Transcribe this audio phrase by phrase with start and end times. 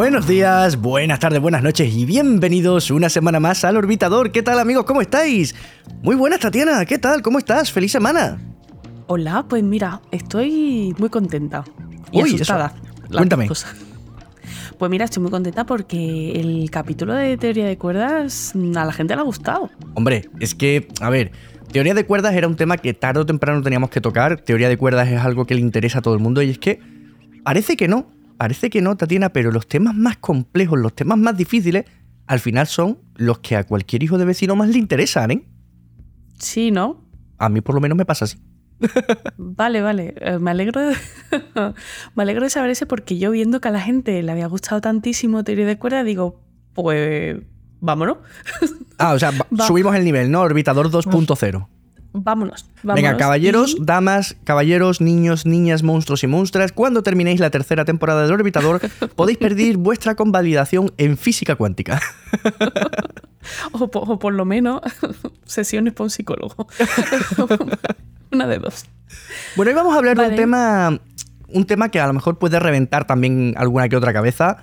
[0.00, 4.32] Buenos días, buenas tardes, buenas noches y bienvenidos una semana más al Orbitador.
[4.32, 4.86] ¿Qué tal amigos?
[4.86, 5.54] ¿Cómo estáis?
[6.02, 7.20] Muy buenas Tatiana, ¿qué tal?
[7.20, 7.70] ¿Cómo estás?
[7.70, 8.40] ¡Feliz semana!
[9.08, 11.64] Hola, pues mira, estoy muy contenta
[12.12, 12.72] y Uy, asustada.
[12.74, 13.08] eso.
[13.12, 13.46] Cuéntame.
[13.46, 13.76] cosas.
[14.78, 19.14] Pues mira, estoy muy contenta porque el capítulo de teoría de cuerdas a la gente
[19.14, 19.68] le ha gustado.
[19.92, 21.30] Hombre, es que, a ver,
[21.72, 24.40] teoría de cuerdas era un tema que tarde o temprano teníamos que tocar.
[24.40, 26.80] Teoría de cuerdas es algo que le interesa a todo el mundo y es que
[27.44, 28.06] parece que no,
[28.40, 31.84] parece que no, Tatiana, pero los temas más complejos, los temas más difíciles,
[32.26, 35.46] al final son los que a cualquier hijo de vecino más le interesan, ¿eh?
[36.38, 37.04] Sí, ¿no?
[37.36, 38.38] A mí por lo menos me pasa así.
[39.36, 40.14] Vale, vale.
[40.22, 40.96] Eh, me alegro de,
[42.14, 44.80] me alegro de saber eso porque yo viendo que a la gente le había gustado
[44.80, 46.40] tantísimo teoría de cuerdas, digo,
[46.72, 47.36] pues
[47.80, 48.20] vámonos.
[48.96, 49.66] Ah, o sea, Va.
[49.66, 50.40] subimos el nivel, ¿no?
[50.40, 51.68] Orbitador 2.0.
[52.12, 53.02] vámonos, vámonos.
[53.02, 58.22] Venga, caballeros, Y- damas, caballeros, niños, niñas, monstruos y monstras, cuando terminéis la tercera temporada
[58.22, 58.80] del Orbitador,
[59.16, 62.00] podéis pedir vuestra convalidación en física cuántica.
[63.72, 64.82] O, po- o por lo menos
[65.46, 66.68] sesiones para un psicólogo.
[68.30, 68.84] Una de dos.
[69.56, 71.00] Bueno, hoy vamos a hablar de un tema,
[71.48, 74.58] un tema que a lo mejor puede reventar también alguna que otra cabeza.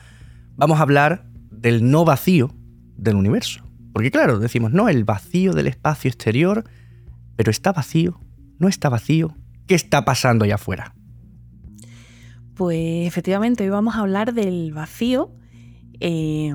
[0.56, 2.54] Vamos a hablar del no vacío
[2.98, 3.64] del universo.
[3.94, 6.64] Porque claro, decimos, no, el vacío del espacio exterior,
[7.38, 8.20] pero está vacío,
[8.60, 9.34] no está vacío.
[9.68, 10.94] ¿Qué está pasando allá afuera?
[12.56, 15.32] Pues efectivamente, hoy vamos a hablar del vacío
[16.00, 16.54] eh,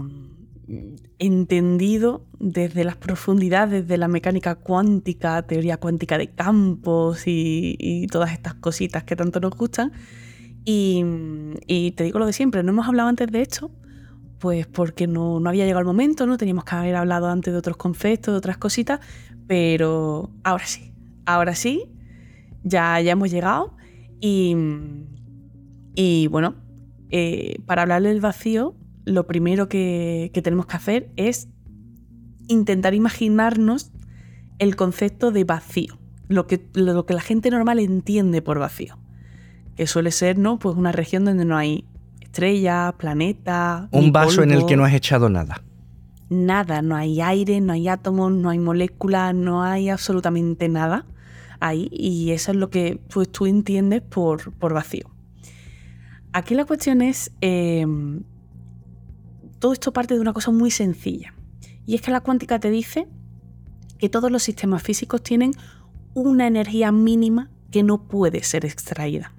[1.19, 8.55] entendido desde las profundidades de la mecánica cuántica, teoría cuántica de campos y, todas estas
[8.55, 9.93] cositas que tanto nos gustan.
[10.65, 11.05] Y,
[11.67, 13.71] y te digo lo de siempre, no hemos hablado antes de esto,
[14.43, 17.59] pues porque no, no había llegado el momento, no teníamos que haber hablado antes de
[17.59, 18.99] otros conceptos, de otras cositas,
[19.47, 20.93] pero ahora sí,
[21.27, 21.85] ahora sí,
[22.65, 23.77] ya, ya hemos llegado
[24.21, 24.57] y,
[25.95, 26.55] y bueno,
[27.11, 28.75] eh, para hablar del vacío,
[29.05, 31.49] lo primero que, que tenemos que hacer es
[32.49, 33.93] intentar imaginarnos
[34.59, 38.99] el concepto de vacío, lo que, lo que la gente normal entiende por vacío,
[39.77, 40.59] que suele ser ¿no?
[40.59, 41.85] pues una región donde no hay
[42.21, 45.63] estrellas, planetas, Un vaso en el que no has echado nada.
[46.33, 51.07] Nada, no hay aire, no hay átomos, no hay moléculas, no hay absolutamente nada
[51.61, 55.11] ahí y eso es lo que pues, tú entiendes por, por vacío.
[56.33, 57.87] Aquí la cuestión es, eh,
[59.59, 61.35] todo esto parte de una cosa muy sencilla
[61.87, 63.07] y es que la cuántica te dice
[63.99, 65.53] que todos los sistemas físicos tienen
[66.15, 69.33] una energía mínima que no puede ser extraída.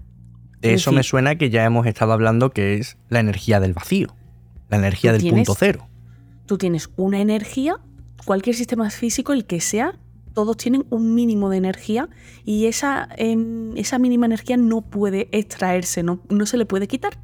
[0.62, 3.74] De Es eso me suena que ya hemos estado hablando que es la energía del
[3.74, 4.16] vacío,
[4.70, 5.48] la energía ¿Tú del tienes?
[5.48, 5.88] punto cero.
[6.46, 7.78] Tú tienes una energía,
[8.26, 10.00] cualquier sistema físico, el que sea,
[10.34, 12.10] todos tienen un mínimo de energía
[12.44, 17.20] y esa, em, esa mínima energía no puede extraerse, no, no se le puede quitar.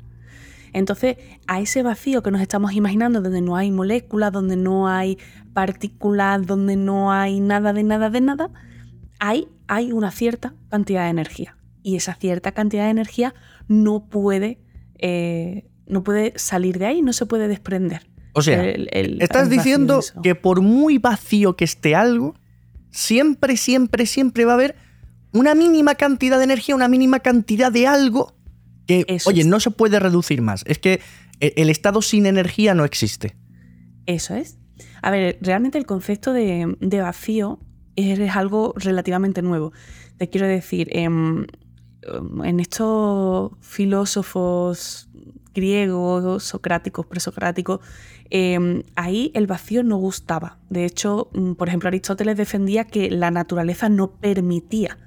[0.73, 5.17] Entonces, a ese vacío que nos estamos imaginando, donde no hay moléculas, donde no hay
[5.53, 8.51] partículas, donde no hay nada de nada de nada,
[9.19, 9.47] hay,
[9.91, 11.57] una cierta cantidad de energía.
[11.83, 13.33] Y esa cierta cantidad de energía
[13.67, 14.59] no puede,
[14.97, 18.07] eh, no puede salir de ahí, no se puede desprender.
[18.33, 22.35] O sea, El- el- estás el diciendo que por muy vacío que esté algo,
[22.91, 24.75] siempre, siempre, siempre va a haber
[25.31, 28.33] una mínima cantidad de energía, una mínima cantidad de algo
[28.87, 29.47] que, Eso oye, es.
[29.47, 30.63] no se puede reducir más.
[30.67, 31.01] Es que
[31.39, 33.35] e- el estado sin energía no existe.
[34.05, 34.57] Eso es.
[35.01, 37.59] A ver, realmente el concepto de, de vacío
[37.95, 39.71] es, es algo relativamente nuevo.
[40.17, 41.45] Te quiero decir, em,
[42.43, 45.09] en estos filósofos
[45.53, 47.79] griegos, socráticos, presocráticos,
[48.29, 50.57] em, ahí el vacío no gustaba.
[50.69, 54.97] De hecho, mm, por ejemplo, Aristóteles defendía que la naturaleza no permitía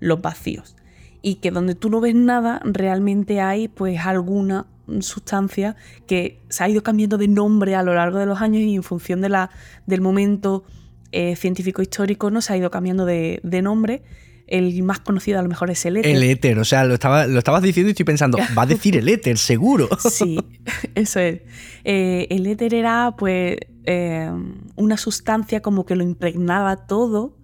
[0.00, 0.76] los vacíos
[1.22, 4.66] y que donde tú no ves nada realmente hay pues alguna
[5.00, 5.76] sustancia
[6.06, 8.82] que se ha ido cambiando de nombre a lo largo de los años y en
[8.82, 9.50] función de la,
[9.86, 10.64] del momento
[11.12, 14.02] eh, científico histórico no se ha ido cambiando de, de nombre.
[14.50, 16.14] El más conocido a lo mejor es el éter.
[16.14, 18.96] El éter, o sea, lo, estaba, lo estabas diciendo y estoy pensando, va a decir
[18.96, 19.88] el éter, seguro.
[19.98, 20.38] Sí,
[20.94, 21.40] eso es.
[21.84, 24.30] Eh, el éter era pues eh,
[24.76, 27.38] una sustancia como que lo impregnaba todo,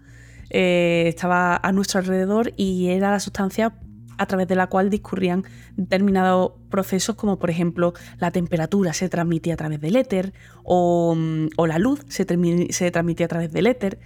[0.51, 3.75] eh, estaba a nuestro alrededor y era la sustancia
[4.19, 5.45] a través de la cual discurrían
[5.77, 10.33] determinados procesos como por ejemplo la temperatura se transmitía a través del éter
[10.63, 12.27] o, mm, o la luz se,
[12.71, 13.99] se transmitía a través del éter.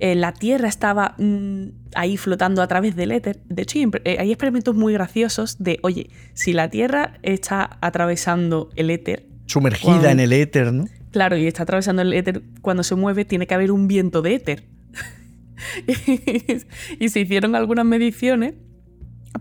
[0.00, 3.40] Eh, la Tierra estaba mm, ahí flotando a través del éter.
[3.48, 8.70] De hecho, hay, eh, hay experimentos muy graciosos de, oye, si la Tierra está atravesando
[8.76, 10.86] el éter, Sumergida Cuando- en el éter, ¿no?
[11.12, 14.34] claro, y está atravesando el éter, cuando se mueve tiene que haber un viento de
[14.34, 14.64] éter.
[16.98, 18.54] y se hicieron algunas mediciones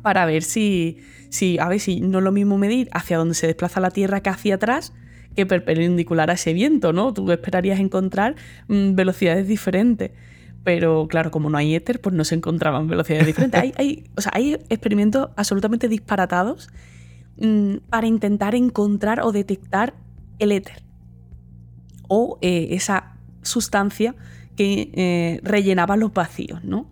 [0.01, 3.47] para ver si, si, a ver si no es lo mismo medir hacia donde se
[3.47, 4.93] desplaza la Tierra que hacia atrás,
[5.35, 7.13] que perpendicular a ese viento, ¿no?
[7.13, 8.35] Tú esperarías encontrar
[8.67, 10.11] mm, velocidades diferentes.
[10.63, 13.59] Pero claro, como no hay éter, pues no se encontraban velocidades diferentes.
[13.59, 16.69] hay, hay, o sea, hay experimentos absolutamente disparatados
[17.37, 19.93] mm, para intentar encontrar o detectar
[20.39, 20.83] el éter
[22.07, 24.15] o eh, esa sustancia
[24.55, 26.91] que eh, rellenaba los vacíos, ¿no?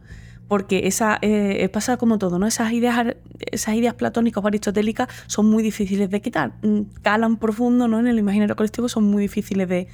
[0.51, 2.45] Porque esa, eh, pasa como todo, ¿no?
[2.45, 7.87] Esas ideas, esas ideas platónicas o aristotélicas son muy difíciles de quitar, mm, calan profundo
[7.87, 8.01] ¿no?
[8.01, 9.87] en el imaginario colectivo, son muy difíciles de,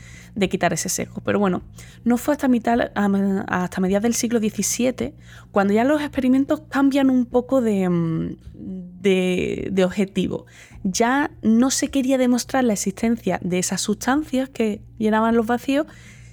[0.49, 1.21] quitar ese sesgo.
[1.23, 1.61] Pero bueno,
[2.05, 5.13] no fue hasta, mitad, hasta mediados del siglo XVII
[5.51, 10.47] cuando ya los experimentos cambian un poco de, mm, de, de objetivo.
[10.81, 15.85] Ya no se quería demostrar la existencia de esas sustancias que llenaban los vacíos,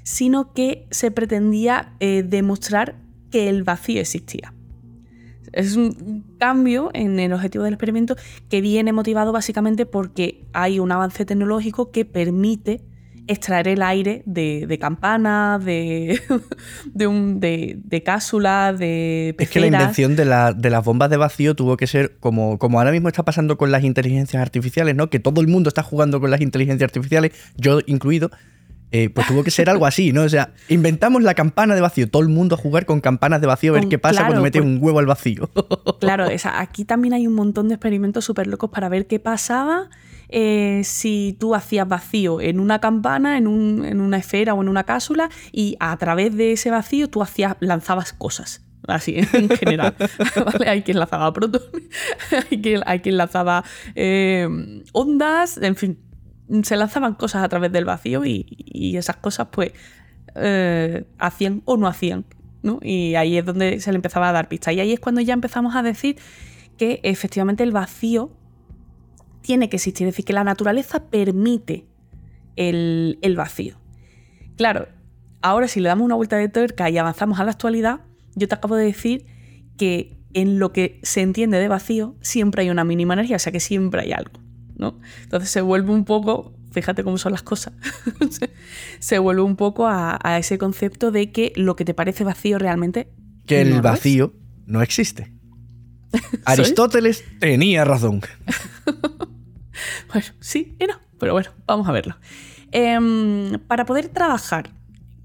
[0.03, 3.04] sino que se pretendía eh, demostrar
[3.35, 4.55] que el vacío existía.
[5.53, 8.15] Es un cambio en el objetivo del experimento
[8.49, 12.85] que viene motivado básicamente porque hay un avance tecnológico que permite
[13.27, 16.21] extraer el aire de, campanas, de,
[16.95, 21.57] de, un, de, de cápsulas, de Es que la invención de, las bombas de vacío
[21.57, 25.11] tuvo que ser como, como ahora mismo está pasando con las inteligencias artificiales, ¿no?
[25.11, 28.31] Que todo el mundo está jugando con las inteligencias artificiales, yo incluido.
[28.97, 30.23] Eh, pues tuvo que ser algo así, ¿no?
[30.23, 33.49] O sea, inventamos la campana de vacío, todo el mundo a jugar con campanas de
[33.49, 35.51] vacío, a ver qué pasa cuando mete un huevo al vacío.
[35.99, 39.89] Claro, aquí también hay un montón de experimentos súper locos para ver qué pasaba
[40.29, 45.29] eh, si tú hacías vacío en una campana, en, una esfera o en una cápsula,
[45.51, 49.95] y a través de ese vacío tú hacías, lanzabas cosas así en general.
[50.67, 51.89] Hay quien lanzaba protones,
[52.31, 53.65] hay quien, hay quien lanzaba
[53.95, 54.49] eh,
[54.93, 55.99] ondas, en fin,
[56.63, 59.73] se lanzaban cosas a través del vacío y, esas cosas pues
[60.35, 62.25] eh, hacían o no hacían.
[62.63, 62.79] ¿no?
[62.83, 64.75] Y ahí es donde se le empezaba a dar pistas.
[64.75, 66.17] Y ahí es cuando ya empezamos a decir
[66.79, 68.33] que efectivamente el vacío
[69.43, 71.85] tiene que existir, es decir, que la naturaleza permite
[72.57, 73.77] el, el vacío.
[74.57, 74.89] Claro,
[75.43, 78.01] ahora si le damos una vuelta de tuerca y avanzamos a la actualidad,
[78.35, 79.27] yo te acabo de decir
[79.77, 83.53] que en lo que se entiende de vacío siempre hay una mínima energía, o sea
[83.53, 84.44] que siempre hay algo.
[85.23, 87.73] Entonces se vuelve un poco, fíjate cómo son las cosas,
[88.99, 93.09] se vuelve un poco a, ese concepto de que lo que te parece vacío realmente...
[93.47, 94.33] Que el vacío
[94.67, 95.33] no existe.
[96.45, 98.23] Aristóteles tenía razón.
[100.13, 102.17] bueno, sí y no, pero bueno, vamos a verlo.
[102.73, 104.71] Em, para poder trabajar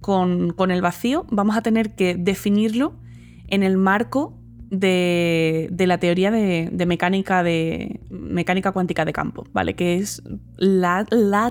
[0.02, 3.00] con, con, el vacío, vamos a tener que definirlo
[3.48, 4.39] en el marco
[4.70, 9.76] de, la teoría de, mecánica, de mecánica cuántica de campo, ¿vale?
[9.76, 10.22] Que es
[10.58, 11.06] la,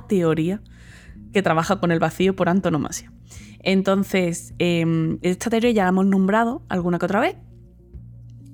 [0.08, 0.62] teoría
[1.32, 3.12] que trabaja con el vacío por antonomasia.
[3.60, 7.36] Entonces, em, esta teoría ya la hemos nombrado alguna que otra vez.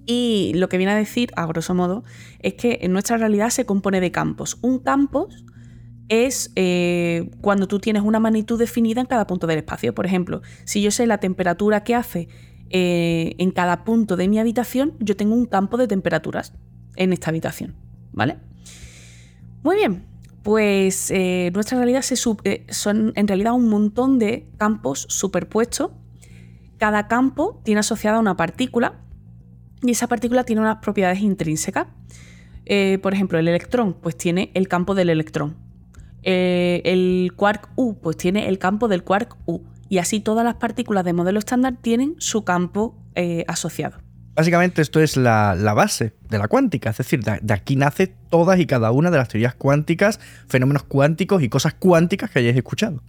[0.06, 2.04] Y lo que viene a decir, a grosso modo,
[2.40, 4.58] es que en nuestra realidad se compone de campos.
[4.60, 5.28] Un campo
[6.08, 9.94] es eh, cuando tú tienes una magnitud definida en cada punto del espacio.
[9.94, 12.28] Por ejemplo, si yo sé la temperatura que hace
[12.70, 16.54] eh, en cada punto de mi habitación yo tengo un campo de temperaturas
[16.96, 17.74] en esta habitación,
[18.12, 18.38] ¿vale?
[19.62, 20.04] Muy bien,
[20.42, 22.04] pues eh, nuestra realidad
[22.44, 25.90] eh, son en realidad un montón de campos superpuestos.
[26.78, 29.00] Cada campo tiene asociada una partícula
[29.82, 31.86] y esa partícula tiene unas propiedades intrínsecas.
[33.02, 35.56] por ejemplo, el electrón, pues tiene el campo del electrón.
[36.22, 39.60] el quark U, pues tiene el campo del quark U.
[39.88, 43.98] Y así todas las partículas de modelo estándar tienen su campo eh, asociado.
[44.34, 48.66] Básicamente esto es la, base de la cuántica, es decir, de, aquí nace todas y
[48.66, 53.00] cada una de las teorías cuánticas, fenómenos cuánticos y cosas cuánticas que hayáis escuchado.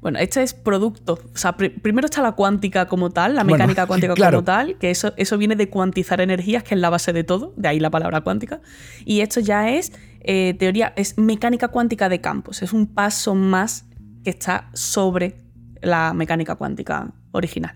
[0.00, 1.20] Bueno, este es producto.
[1.32, 5.14] O sea, primero está la cuántica como tal, la mecánica cuántica como tal, que eso,
[5.16, 8.20] eso viene de cuantizar energías, que es la base de todo, de ahí la palabra
[8.20, 8.60] cuántica.
[9.06, 13.86] Y esto ya es eh, teoría, es mecánica cuántica de campos, es un paso más
[14.24, 15.43] que está sobre
[15.84, 17.74] la mecánica cuántica original.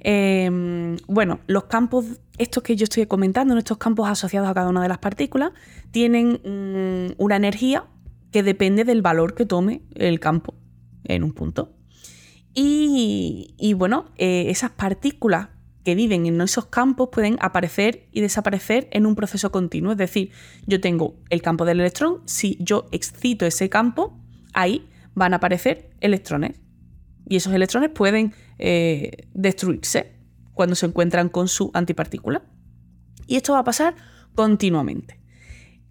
[0.00, 2.04] Em, bueno, los campos,
[2.38, 5.52] estos que yo estoy comentando, estos campos asociados a cada una de las partículas,
[5.90, 7.86] tienen mm, una energía
[8.30, 10.54] que depende del valor que tome el campo
[11.04, 11.72] en un punto.
[12.58, 15.48] Y, bueno, eh, esas partículas
[15.84, 19.92] que viven en esos campos pueden aparecer y desaparecer en un proceso continuo.
[19.92, 20.30] Es decir,
[20.66, 24.18] yo tengo el campo del electrón, si yo excito ese campo,
[24.54, 26.58] ahí van a aparecer electrones.
[27.28, 30.12] Y esos electrones pueden eh, destruirse
[30.54, 32.42] cuando se encuentran con su antipartícula.
[33.26, 33.94] Y esto va a pasar
[34.34, 35.20] continuamente.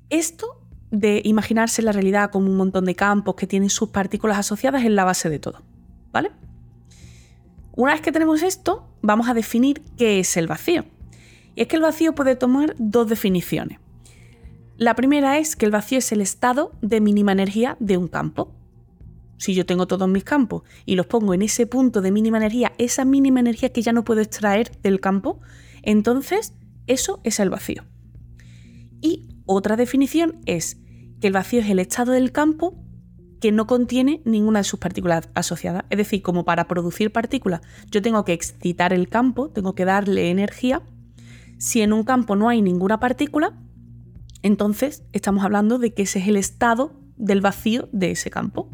[0.09, 0.61] Esto
[0.91, 4.91] de imaginarse la realidad como un montón de campos que tienen sus partículas asociadas es
[4.91, 5.61] la base de todo.
[6.11, 6.31] ¿Vale?
[7.75, 10.85] Una vez que tenemos esto, vamos a definir qué es el vacío.
[11.55, 13.79] Y es que el vacío puede tomar dos definiciones.
[14.77, 18.53] La primera es que el vacío es el estado de mínima energía de un campo.
[19.37, 22.73] Si yo tengo todos mis campos y los pongo en ese punto de mínima energía,
[22.77, 25.41] esa mínima energía que ya no puedo extraer del campo,
[25.81, 26.53] entonces
[26.87, 27.83] eso es el vacío.
[29.01, 30.77] Y otra definición es
[31.19, 32.81] que el vacío es el estado del campo
[33.41, 35.83] que no contiene ninguna de sus partículas asociadas.
[35.89, 37.61] Es decir, como para producir partículas
[37.91, 40.81] yo tengo que excitar el campo, tengo que darle energía.
[41.57, 43.53] Si en un campo no hay ninguna partícula,
[44.41, 48.69] entonces estamos hablando de que ese es el estado del vacío de ese campo.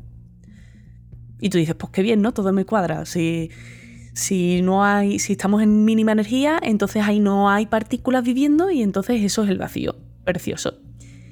[1.42, 2.34] Y tú dices, pues qué bien, ¿no?
[2.34, 3.06] Todo me cuadra.
[3.06, 3.50] Si,
[4.14, 8.84] si no hay, si estamos en mínima energía, entonces ahí no hay partículas viviendo y
[8.84, 9.96] entonces eso es el vacío.
[10.24, 10.76] Precioso.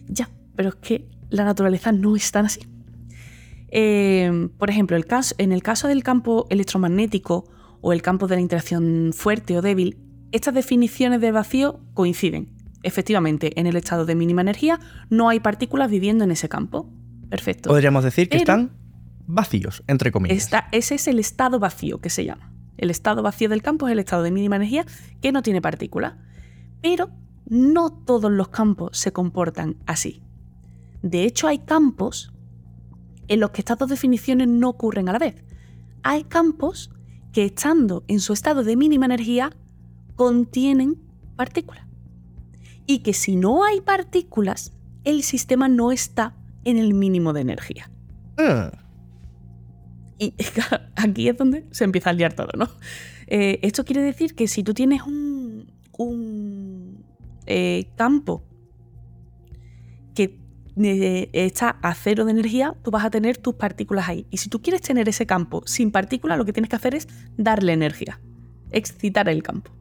[0.07, 2.61] Ya, pero es que la naturaleza no es tan así.
[3.69, 7.45] Eh, por ejemplo, el caso, en el caso del campo electromagnético
[7.81, 9.97] o el campo de la interacción fuerte o débil,
[10.31, 12.49] estas definiciones de vacío coinciden.
[12.81, 16.89] Efectivamente, en el estado de mínima energía no hay partículas viviendo en ese campo.
[17.29, 17.69] Perfecto.
[17.69, 18.71] Podríamos decir que están
[19.29, 20.49] vacíos, entre comillas.
[20.71, 22.51] ese es el estado vacío que se llama.
[22.77, 24.85] El estado vacío del campo es el estado de mínima energía
[25.21, 26.15] que no tiene partículas.
[26.81, 27.11] Pero
[27.45, 30.23] no todos los campos se comportan así.
[31.01, 32.33] De hecho, hay campos
[33.27, 35.35] en los que estas dos definiciones no ocurren a la vez.
[36.03, 36.89] Hay campos
[37.31, 39.51] que estando en su estado de mínima energía
[40.15, 40.97] contienen
[41.35, 41.85] partículas.
[42.87, 47.91] Y que si no hay partículas, el sistema no está en el mínimo de energía.
[48.37, 48.71] Ah.
[50.19, 50.33] Y
[50.95, 52.69] aquí es donde se empieza a liar todo, ¿no?
[53.27, 55.65] Eh, esto quiere decir que si tú tienes un,
[57.45, 58.43] eh, campo
[60.13, 60.37] que
[60.77, 64.27] eh, está a cero de energía, tú vas a tener tus partículas ahí.
[64.29, 67.07] Y si tú quieres tener ese campo sin partículas, lo que tienes que hacer es
[67.37, 68.19] darle energía,
[68.71, 69.71] excitar el campo.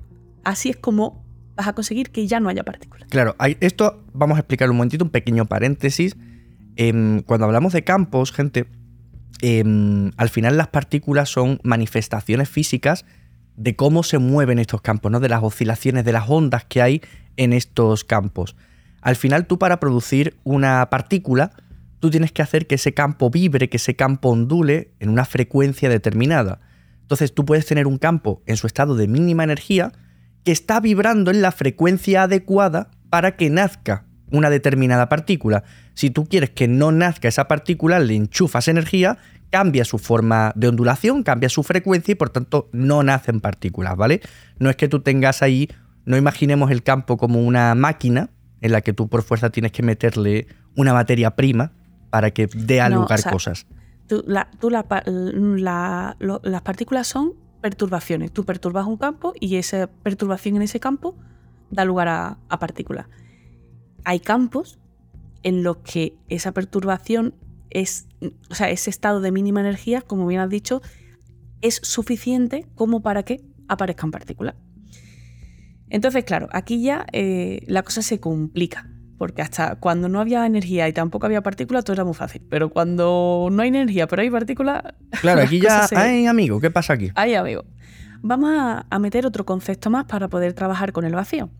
[0.44, 1.24] Así es como
[1.56, 3.08] vas a conseguir que ya no haya partículas.
[3.08, 6.16] Claro, esto vamos a explicar un momentito, un pequeño paréntesis.
[6.76, 8.66] Em, cuando hablamos de campos, gente,
[9.40, 13.04] Em, al final las partículas son manifestaciones físicas
[13.56, 15.20] de cómo se mueven estos campos, ¿no?
[15.20, 17.02] de las oscilaciones, de las ondas que hay
[17.36, 18.56] en estos campos.
[19.00, 21.52] Al final tú para producir una partícula,
[22.00, 25.88] tú tienes que hacer que ese campo vibre, que ese campo ondule en una frecuencia
[25.88, 26.60] determinada.
[27.02, 29.92] Entonces tú puedes tener un campo en su estado de mínima energía
[30.44, 35.64] que está vibrando en la frecuencia adecuada para que nazca una determinada partícula.
[35.98, 39.18] Si tú quieres que no nazca esa partícula, le enchufas energía,
[39.50, 44.20] cambia su forma de ondulación, cambia su frecuencia y por tanto no nacen partículas, ¿vale?
[44.60, 45.68] No es que tú tengas ahí,
[46.04, 49.82] no imaginemos el campo como una máquina en la que tú por fuerza tienes que
[49.82, 51.72] meterle una materia prima
[52.10, 53.66] para que dé a lugar cosas.
[54.08, 54.46] las
[56.62, 58.30] partículas son perturbaciones.
[58.30, 61.16] Tú perturbas un campo y esa perturbación en ese campo
[61.72, 63.06] da lugar a partículas
[64.04, 64.78] hay campos
[65.42, 67.34] en los que esa perturbación
[67.70, 68.06] es,
[68.50, 70.82] o sea, ese estado de mínima energía, como bien has dicho,
[71.60, 74.54] es suficiente como para que aparezcan partículas.
[75.90, 80.88] Entonces, claro, aquí ya eh, la cosa se complica, porque hasta cuando no había energía
[80.88, 82.42] y tampoco había partículas, todo era muy fácil.
[82.48, 84.82] Pero cuando no hay energía, pero hay partículas.
[85.20, 86.60] Claro, aquí ya hay amigo.
[86.60, 87.10] ¿Qué pasa aquí?
[87.14, 87.64] Hay amigo.
[88.20, 88.50] Vamos
[88.88, 91.50] a meter otro concepto más para poder trabajar con el vacío.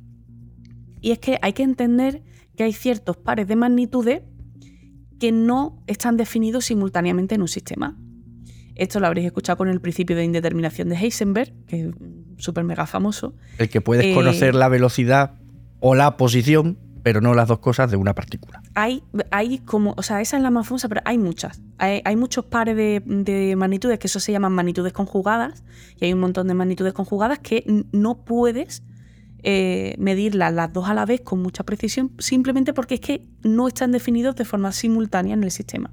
[1.01, 2.23] Y es que hay que entender
[2.59, 4.23] que hay ciertos pares de magnitudes
[5.21, 7.97] que no están definidos simultáneamente en un sistema.
[8.75, 11.95] Esto lo habréis escuchado con el principio de indeterminación de Heisenberg, que es
[12.37, 13.37] súper mega famoso.
[13.59, 15.35] El que puedes conocer eh, la velocidad
[15.79, 18.61] o la posición, pero no las dos cosas de una partícula.
[18.75, 21.63] Hay, hay como, o sea, esa es la más famosa, pero hay muchas.
[21.79, 25.63] Hay, muchos pares de, de, magnitudes que eso se llaman magnitudes conjugadas,
[25.97, 28.83] y hay un montón de magnitudes conjugadas que no puedes
[29.43, 33.69] eh, medirlas las dos a la vez con mucha precisión, simplemente porque es que no
[33.69, 35.91] están definidos de forma simultánea en el sistema.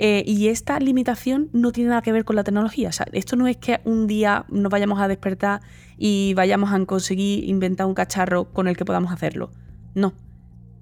[0.00, 2.90] Eh, y esta limitación no tiene nada que ver con la tecnología.
[3.12, 5.60] esto no es que un día nos vayamos a despertar
[5.96, 9.50] y vayamos a conseguir inventar un cacharro con el que podamos hacerlo.
[9.94, 10.14] No.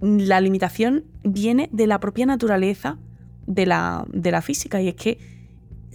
[0.03, 2.99] La limitación viene de la propia naturaleza
[3.47, 5.36] de la, de la física y es que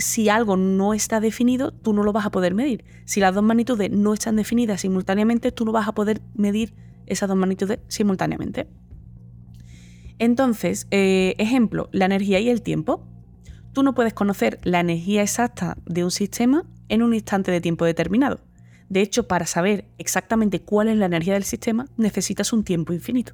[0.01, 2.83] si algo no está definido, tú no lo vas a poder medir.
[3.05, 6.73] Si las dos magnitudes no están definidas simultáneamente, tú no vas a poder medir
[7.05, 8.67] esas dos magnitudes simultáneamente.
[10.19, 13.07] Entonces, eh, ejemplo, la energía y el tiempo.
[13.73, 17.85] Tú no puedes conocer la energía exacta de un sistema en un instante de tiempo
[17.85, 18.41] determinado.
[18.89, 23.33] De hecho, para saber exactamente cuál es la energía del sistema, necesitas un tiempo infinito.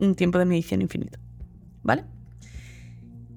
[0.00, 1.20] Un tiempo de medición infinito.
[1.84, 2.04] ¿Vale?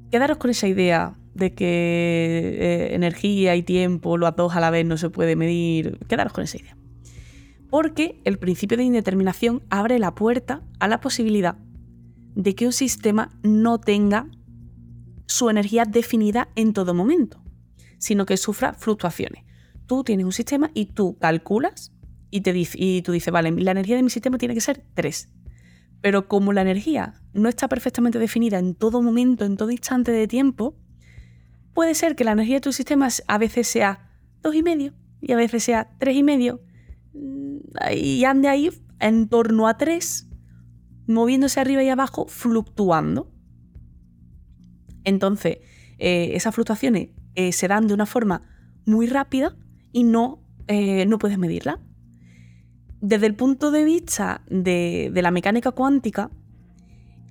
[0.09, 4.85] Quedaros con esa idea de que eh, energía y tiempo, los dos a la vez
[4.85, 5.97] no se puede medir.
[6.07, 6.77] Quedaros con esa idea.
[7.69, 11.57] Porque el principio de indeterminación abre la puerta a la posibilidad
[12.35, 14.27] de que un sistema no tenga
[15.25, 17.41] su energía definida en todo momento,
[17.97, 19.43] sino que sufra fluctuaciones.
[19.85, 21.91] Tú tienes un sistema y tú calculas
[22.31, 25.29] y, te y tú dices, vale, la energía de mi sistema tiene que ser 3.
[26.01, 30.27] Pero como la energía no está perfectamente definida en todo momento, en todo instante de
[30.27, 30.75] tiempo,
[31.79, 34.11] puede ser que la energía de tu sistema a veces sea
[34.43, 36.59] 2,5 y a veces sea 3,5
[37.13, 37.57] mm,
[37.95, 38.69] y ande ahí
[38.99, 40.27] en torno a 3,
[41.07, 43.31] moviéndose arriba y abajo, fluctuando.
[45.05, 45.59] Entonces,
[45.99, 48.41] eh, esas fluctuaciones eh, se dan de una forma
[48.85, 49.55] muy rápida
[49.93, 51.79] y no, eh, no puedes medirla.
[52.99, 56.29] Desde el punto de vista de, la mecánica cuántica,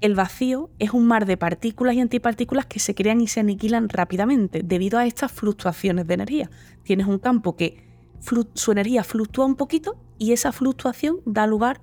[0.01, 3.89] el vacío es un mar de partículas y antipartículas que se crean y se aniquilan
[3.89, 6.51] rápidamente debido a estas fluctuaciones de energía.
[6.85, 7.85] Tienes un campo que
[8.21, 11.81] su energía fluctúa un poquito y esa fluctuación da lugar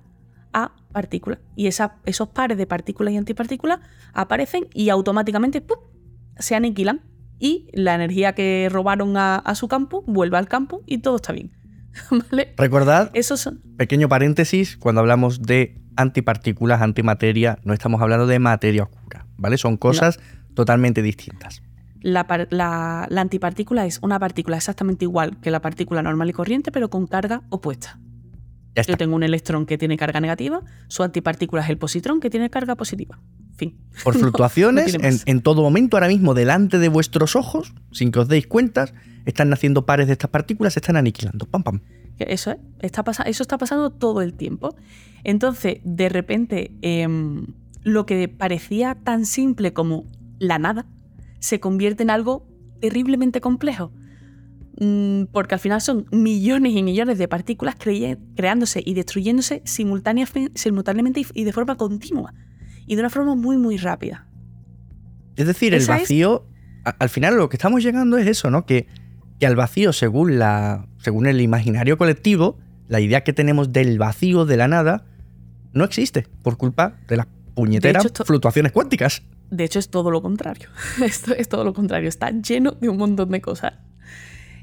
[0.52, 1.40] a partículas.
[1.56, 3.80] Y esos pares de partículas y antipartículas
[4.12, 5.62] aparecen y automáticamente
[6.38, 7.02] se aniquilan.
[7.38, 11.34] Y la energía que robaron a, a su campo vuelve al campo y todo está
[11.34, 11.52] bien.
[12.56, 13.10] Recordad,
[13.76, 19.58] pequeño paréntesis, cuando hablamos de antipartículas, antimateria, no estamos hablando de materia oscura, ¿vale?
[19.58, 20.18] Son cosas
[20.54, 21.62] totalmente distintas.
[22.00, 27.06] La, antipartícula es una partícula exactamente igual que la partícula normal y corriente, pero con
[27.06, 27.98] carga opuesta.
[28.86, 32.50] Yo tengo un electrón que tiene carga negativa, su antipartícula es el positrón que tiene
[32.50, 33.18] carga positiva.
[33.56, 33.78] Fin.
[34.04, 38.28] Por fluctuaciones, en, en, todo momento, ahora mismo, delante de vuestros ojos, sin que os
[38.28, 38.88] deis cuenta,
[39.24, 41.46] están naciendo pares de estas partículas, se están aniquilando.
[41.46, 41.80] Pam, pam.
[42.18, 44.74] Eso, está eso está pasando todo el tiempo.
[45.24, 47.46] Entonces, de repente, em,
[47.82, 50.04] lo que parecía tan simple como
[50.38, 50.86] la nada
[51.38, 52.46] se convierte en algo
[52.80, 53.92] terriblemente complejo.
[54.78, 61.44] Mm, porque al final son millones y millones de partículas creándose y destruyéndose simultáneamente y
[61.44, 62.34] de forma continua.
[62.86, 64.26] Y de una forma muy, muy rápida.
[65.36, 66.46] Es decir, el vacío,
[66.84, 68.64] al final lo que estamos llegando es eso, ¿no?
[68.64, 68.86] Que
[69.38, 74.46] que al vacío, según, la, según el imaginario colectivo, la idea que tenemos del vacío,
[74.46, 75.04] de la nada,
[75.72, 79.22] no existe por culpa de las puñeteras fluctuaciones cuánticas.
[79.50, 80.68] De hecho, es todo lo contrario.
[81.04, 82.08] Esto es todo lo contrario.
[82.08, 83.74] Está lleno de un montón de cosas.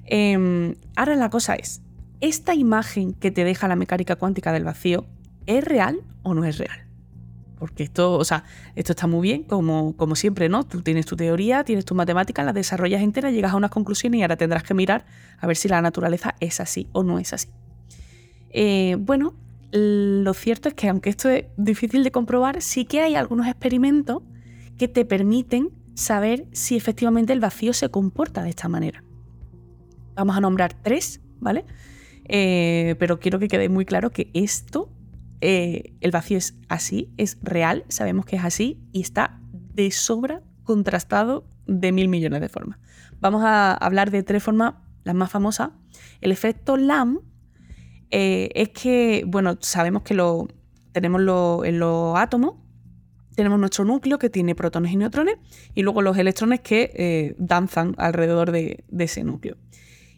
[0.05, 1.81] Em, ahora la cosa es,
[2.19, 5.05] ¿esta imagen que te deja la mecánica cuántica del vacío
[5.45, 6.85] es real o no es real?
[7.63, 8.43] Porque esto, o sea,
[8.75, 10.65] esto está muy bien, como, como siempre, ¿no?
[10.65, 14.21] Tú tienes tu teoría, tienes tu matemática, la desarrollas entera, llegas a unas conclusiones y
[14.21, 15.05] ahora tendrás que mirar
[15.39, 17.47] a ver si la naturaleza es así o no es así.
[18.49, 19.33] Eh, bueno,
[19.71, 24.23] lo cierto es que aunque esto es difícil de comprobar, sí que hay algunos experimentos
[24.77, 29.05] que te permiten saber si efectivamente el vacío se comporta de esta manera.
[30.15, 31.63] Vamos a nombrar tres, ¿vale?
[32.25, 34.89] Eh, pero quiero que quede muy claro que esto
[35.45, 39.41] eh, el vacío es así, es real, sabemos que es así y está
[39.73, 42.79] de sobra contrastado de mil millones de formas.
[43.19, 45.71] Vamos a hablar de tres formas, las más famosas.
[46.21, 47.19] El efecto LAM
[48.09, 50.47] eh, es que, bueno, sabemos que lo,
[50.93, 51.19] tenemos
[51.65, 52.55] en los átomos,
[53.35, 55.35] tenemos nuestro núcleo que tiene protones y neutrones
[55.75, 59.57] y luego los electrones que eh, danzan alrededor de, de ese núcleo.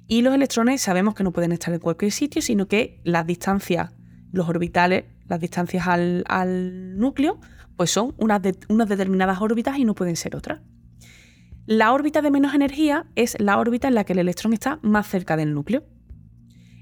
[0.08, 3.92] Y los electrones sabemos que no pueden estar en cualquier sitio, sino que las distancias,
[4.32, 7.40] los orbitales, las distancias al, núcleo,
[7.78, 10.62] pues son unas, determinadas órbitas y no pueden ser otras.
[11.66, 15.08] La órbita de menos energía es la órbita en la que el electrón está más
[15.08, 15.84] cerca del núcleo.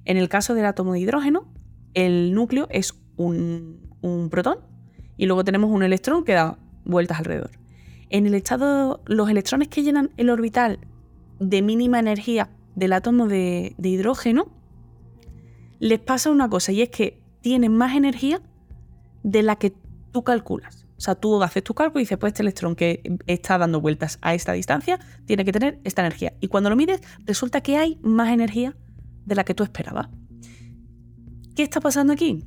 [0.05, 1.53] En el caso del átomo de hidrógeno,
[1.93, 3.79] el núcleo es un,
[4.29, 4.57] protón
[5.15, 7.51] y luego tenemos un electrón que da vueltas alrededor.
[8.09, 10.79] En el estado, los electrones que llenan el orbital
[11.39, 14.51] de mínima energía del átomo de hidrógeno,
[15.79, 18.41] les pasa una cosa y es que tienen más energía
[19.21, 19.73] de la que
[20.11, 20.85] tú calculas.
[20.97, 24.17] O sea, tú haces tu cálculo y dices, pues este electrón que está dando vueltas
[24.21, 26.33] a esta distancia tiene que tener esta energía.
[26.39, 28.77] Y cuando lo mides, resulta que hay más energía
[29.25, 30.07] de la que tú esperabas.
[31.55, 32.45] ¿Qué está pasando aquí?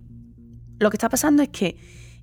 [0.79, 1.77] Lo que está pasando es que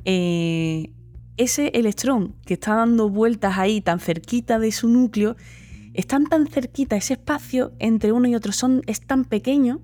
[0.04, 0.92] eh,
[1.38, 5.36] ese electrón que está dando vueltas ahí tan cerquita de su núcleo,
[5.94, 9.82] están tan cerquita, ese espacio entre uno y otro son, es tan pequeño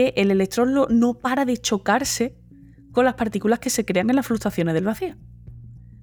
[0.00, 2.34] que el electrón no para de chocarse
[2.92, 5.14] con las partículas que se crean en las fluctuaciones del vacío.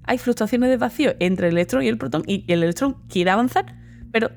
[0.03, 3.75] Hay fluctuaciones de vacío entre el electrón y el protón y el electrón quiere avanzar,
[4.11, 4.29] pero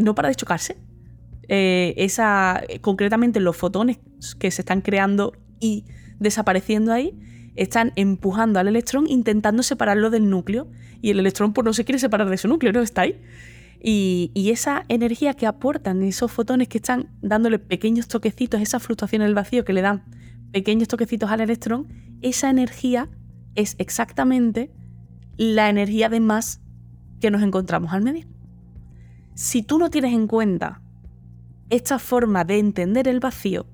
[0.00, 0.76] no para de chocarse.
[1.48, 3.98] Eh, esa, concretamente los fotones
[4.38, 5.86] que se están creando y
[6.18, 7.18] desapareciendo ahí
[7.56, 10.68] están empujando al electrón intentando separarlo del núcleo
[11.00, 13.20] y el electrón pues no se quiere separar de su núcleo, no está ahí.
[13.82, 19.34] Y, esa energía que aportan esos fotones que están dándole pequeños toquecitos, esas fluctuaciones del
[19.34, 20.04] vacío que le dan
[20.52, 21.88] pequeños toquecitos al electrón,
[22.20, 23.08] esa energía
[23.54, 24.70] es exactamente
[25.36, 26.60] la energía de más
[27.20, 28.28] que nos encontramos al medir.
[29.34, 30.82] Si tú no tienes en cuenta
[31.70, 33.66] esta forma de entender el vacío,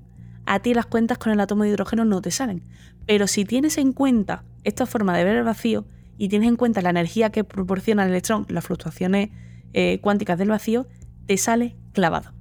[0.44, 2.62] a ti las cuentas con el átomo de hidrógeno no te salen.
[3.04, 5.86] Pero si tienes en cuenta esta forma de ver el vacío
[6.18, 9.30] y tienes en cuenta la energía que proporciona el electrón, las fluctuaciones
[9.78, 10.88] eh, cuánticas del vacío,
[11.26, 12.32] te sale clavado.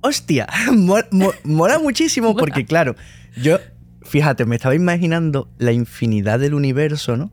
[0.00, 0.48] Hostia,
[1.44, 2.96] mola muchísimo porque claro,
[3.40, 3.58] yo,
[4.02, 7.32] fíjate, me estaba imaginando la infinidad del universo, ¿no?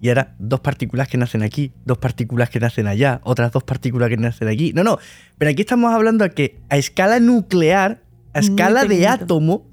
[0.00, 4.08] Y ahora dos partículas que nacen aquí, dos partículas que nacen allá, otras dos partículas
[4.08, 4.72] que nacen aquí.
[4.72, 4.98] No, no,
[5.36, 8.02] pero aquí estamos hablando de que a escala nuclear,
[8.32, 9.68] a escala de átomo,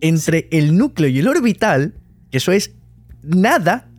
[0.00, 1.96] entre el núcleo y el orbital,
[2.30, 2.76] que eso es
[3.22, 3.90] nada,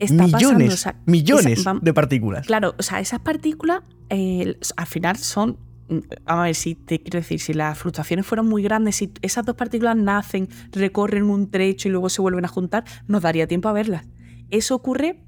[0.00, 2.46] millones, millones de partículas.
[2.46, 7.20] Claro, o sea, esas partículas eh, al final son mm, a ver, si te quiero
[7.20, 11.88] decir, si las fluctuaciones fueran muy grandes, si esas dos partículas nacen, recorren un trecho
[11.88, 14.04] y luego se vuelven a juntar, nos daría tiempo a verlas.
[14.50, 15.24] Eso ocurre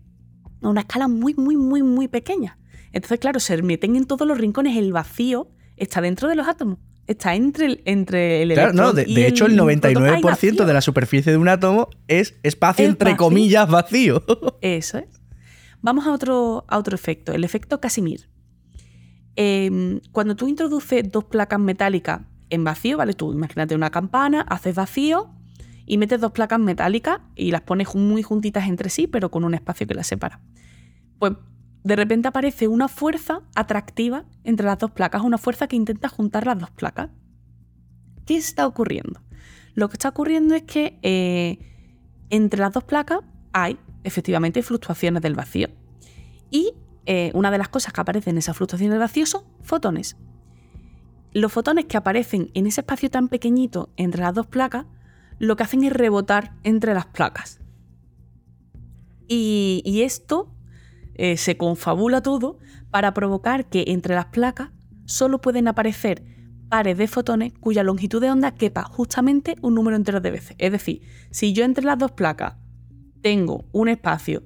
[0.62, 2.58] a una escala muy, muy, muy, muy pequeña.
[2.92, 4.76] Entonces, claro, se meten en todos los rincones.
[4.76, 6.78] El vacío está dentro de los átomos.
[7.06, 11.38] Está entre el, entre el claro, no, de, hecho, el 99% de la superficie de
[11.38, 14.24] un átomo es espacio, entre comillas, vacío.
[14.60, 15.06] Eso es.
[15.82, 18.28] Vamos a otro, a otro efecto, el efecto Casimir.
[19.36, 23.12] Em, cuando tú introduces dos placas metálicas en vacío, ¿vale?
[23.12, 25.30] Tú imagínate una campana, haces vacío,
[25.86, 29.54] y metes dos placas metálicas y las pones muy juntitas entre sí, pero con un
[29.54, 30.40] espacio que las separa.
[31.18, 31.32] Pues
[31.86, 36.44] de repente aparece una fuerza atractiva entre las dos placas, una fuerza que intenta juntar
[36.44, 37.10] las dos placas.
[38.24, 39.20] ¿Qué está ocurriendo?
[39.74, 41.60] Lo que está ocurriendo es que eh,
[42.28, 43.20] entre las dos placas
[43.52, 45.68] hay efectivamente fluctuaciones del vacío.
[46.50, 46.72] Y
[47.04, 50.16] eh, una de las cosas que aparecen en esas fluctuaciones del vacío son fotones.
[51.32, 54.86] Los fotones que aparecen en ese espacio tan pequeñito entre las dos placas
[55.38, 57.60] lo que hacen es rebotar entre las placas.
[59.28, 60.52] Y, esto
[61.18, 62.58] eh, se confabula todo
[62.90, 64.70] para provocar que entre las placas
[65.06, 66.22] solo pueden aparecer
[66.68, 70.56] pares de fotones cuya longitud de onda quepa justamente un número entero de veces.
[70.58, 72.54] Es decir, si yo entre las dos placas
[73.22, 74.42] tengo un espacio,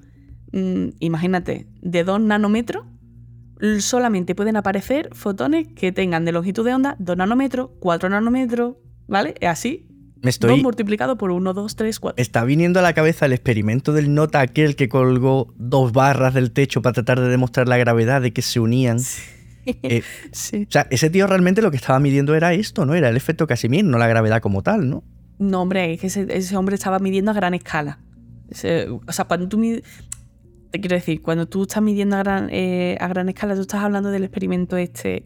[0.52, 2.87] mm, imagínate, de 2 nanómetros,
[3.80, 9.35] solamente pueden aparecer fotones que tengan de longitud de onda 2 nanómetros, 4 nanómetros, ¿vale?
[9.46, 9.89] Así
[10.22, 10.62] me estoy...
[10.62, 12.22] multiplicado por 1, 2, 3, 4.
[12.22, 16.50] Está viniendo a la cabeza el experimento del nota aquel que colgó dos barras del
[16.50, 18.98] techo para tratar de demostrar la gravedad de que se unían.
[19.64, 20.02] Eh,
[20.33, 20.66] sí.
[20.68, 22.94] O sea, ese tío realmente lo que estaba midiendo era esto, ¿no?
[22.94, 25.04] Era el efecto Casimir, no la gravedad como tal, ¿no?
[25.38, 27.98] No, hombre, es que ese, hombre estaba midiendo a gran escala.
[28.50, 29.83] o sea, cuando tú mides,
[30.70, 33.83] te quiero decir, cuando tú estás midiendo a gran, eh, a gran escala, tú estás
[33.83, 35.24] hablando del experimento este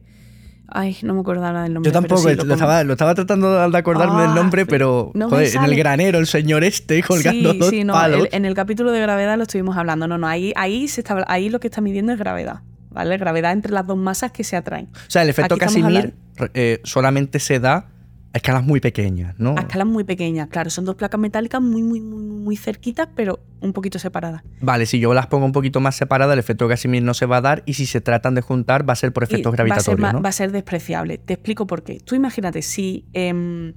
[0.69, 1.91] Ay, no me acordaba del nombre.
[1.91, 6.19] Yo tampoco, lo, estaba, tratando de acordarme del ah, nombre, pero joder, en el granero,
[6.19, 7.95] el señor este colgando sí, sí, no,
[8.31, 10.09] en el capítulo de gravedad lo estuvimos hablando.
[10.09, 12.61] No, no, ahí, ahí, se está, ahí lo que está midiendo es gravedad.
[12.91, 13.19] ¿Vale?
[13.19, 14.87] Gravedad entre las dos masas que se atraen.
[14.95, 16.15] O sea, el efecto Casimir
[16.55, 17.89] eh, solamente se da
[18.35, 19.55] a escalas muy pequeñas, ¿no?
[19.57, 20.69] A escalas muy pequeñas, claro.
[20.69, 24.43] Son dos placas metálicas muy, muy, muy, muy cerquitas, pero un poquito separadas.
[24.61, 27.37] Vale, si yo las pongo un poquito más separadas, el efecto Casimir no se va
[27.37, 30.09] a dar y si se tratan de juntar va a ser por efectos gravitatorios, va
[30.09, 31.17] a ser, Va a ser despreciable.
[31.17, 32.01] Te explico por qué.
[32.01, 33.75] Tú imagínate, si em,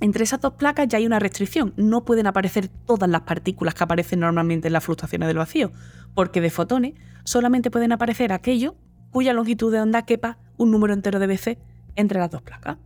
[0.00, 3.82] entre esas dos placas ya hay una restricción, no pueden aparecer todas las partículas que
[3.82, 5.72] aparecen normalmente en las fluctuaciones del vacío,
[6.14, 8.74] porque de fotones solamente pueden aparecer aquellos
[9.10, 11.58] cuya longitud de onda quepa un número entero de veces
[11.96, 12.78] entre las dos placas.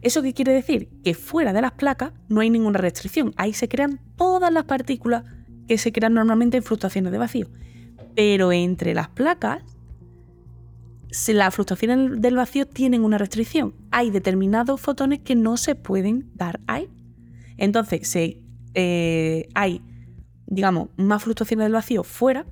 [0.00, 0.88] ¿Eso qué quiere decir?
[1.02, 3.32] Que fuera de las placas no hay ninguna restricción.
[3.36, 5.24] Ahí se crean todas las partículas
[5.68, 7.48] que se crean normalmente en fluctuaciones de vacío.
[8.14, 9.62] Pero entre las placas,
[11.28, 13.74] las fluctuaciones del vacío tienen una restricción.
[13.90, 16.88] Hay determinados fotones que no se pueden dar ahí.
[17.56, 18.14] Entonces,
[18.74, 19.80] eh, hay,
[20.46, 22.46] digamos, más fluctuaciones del vacío fuera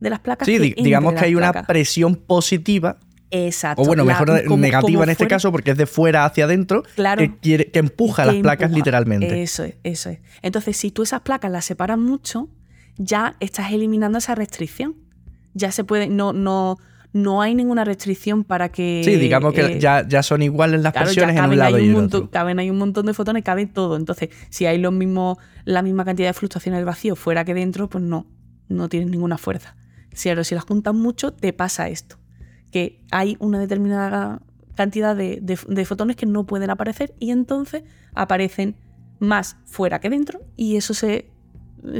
[0.00, 0.46] de las placas.
[0.46, 2.98] Sí, digamos que hay una presión positiva
[3.34, 3.82] Exacto.
[3.82, 7.70] O bueno, mejor negativa en este caso porque es de fuera hacia adentro que, quiere,
[7.70, 9.42] que empuja las placas literalmente.
[9.42, 10.20] Eso es, eso es.
[10.42, 12.48] Entonces, si tú esas placas las separas mucho,
[12.96, 14.94] ya estás eliminando esa restricción.
[15.52, 16.78] Ya se puede, no, no,
[17.12, 19.02] no hay ninguna restricción para que.
[19.04, 21.96] Sí, digamos que eh, ya, ya, son iguales las presiones en un lado y en
[21.96, 22.30] otro.
[22.30, 23.96] Caben hay un montón de fotones, cabe todo.
[23.96, 27.88] Entonces, si hay los mismos, la misma cantidad de fluctuaciones del vacío fuera que dentro,
[27.88, 28.26] pues no,
[28.68, 29.74] no tienes ninguna fuerza.
[30.12, 32.16] Si, si las juntas mucho, te pasa esto
[32.74, 34.42] que hay una determinada
[34.74, 37.84] cantidad de, fotones que no pueden aparecer y entonces
[38.16, 38.74] aparecen
[39.20, 41.26] más fuera que dentro y eso se,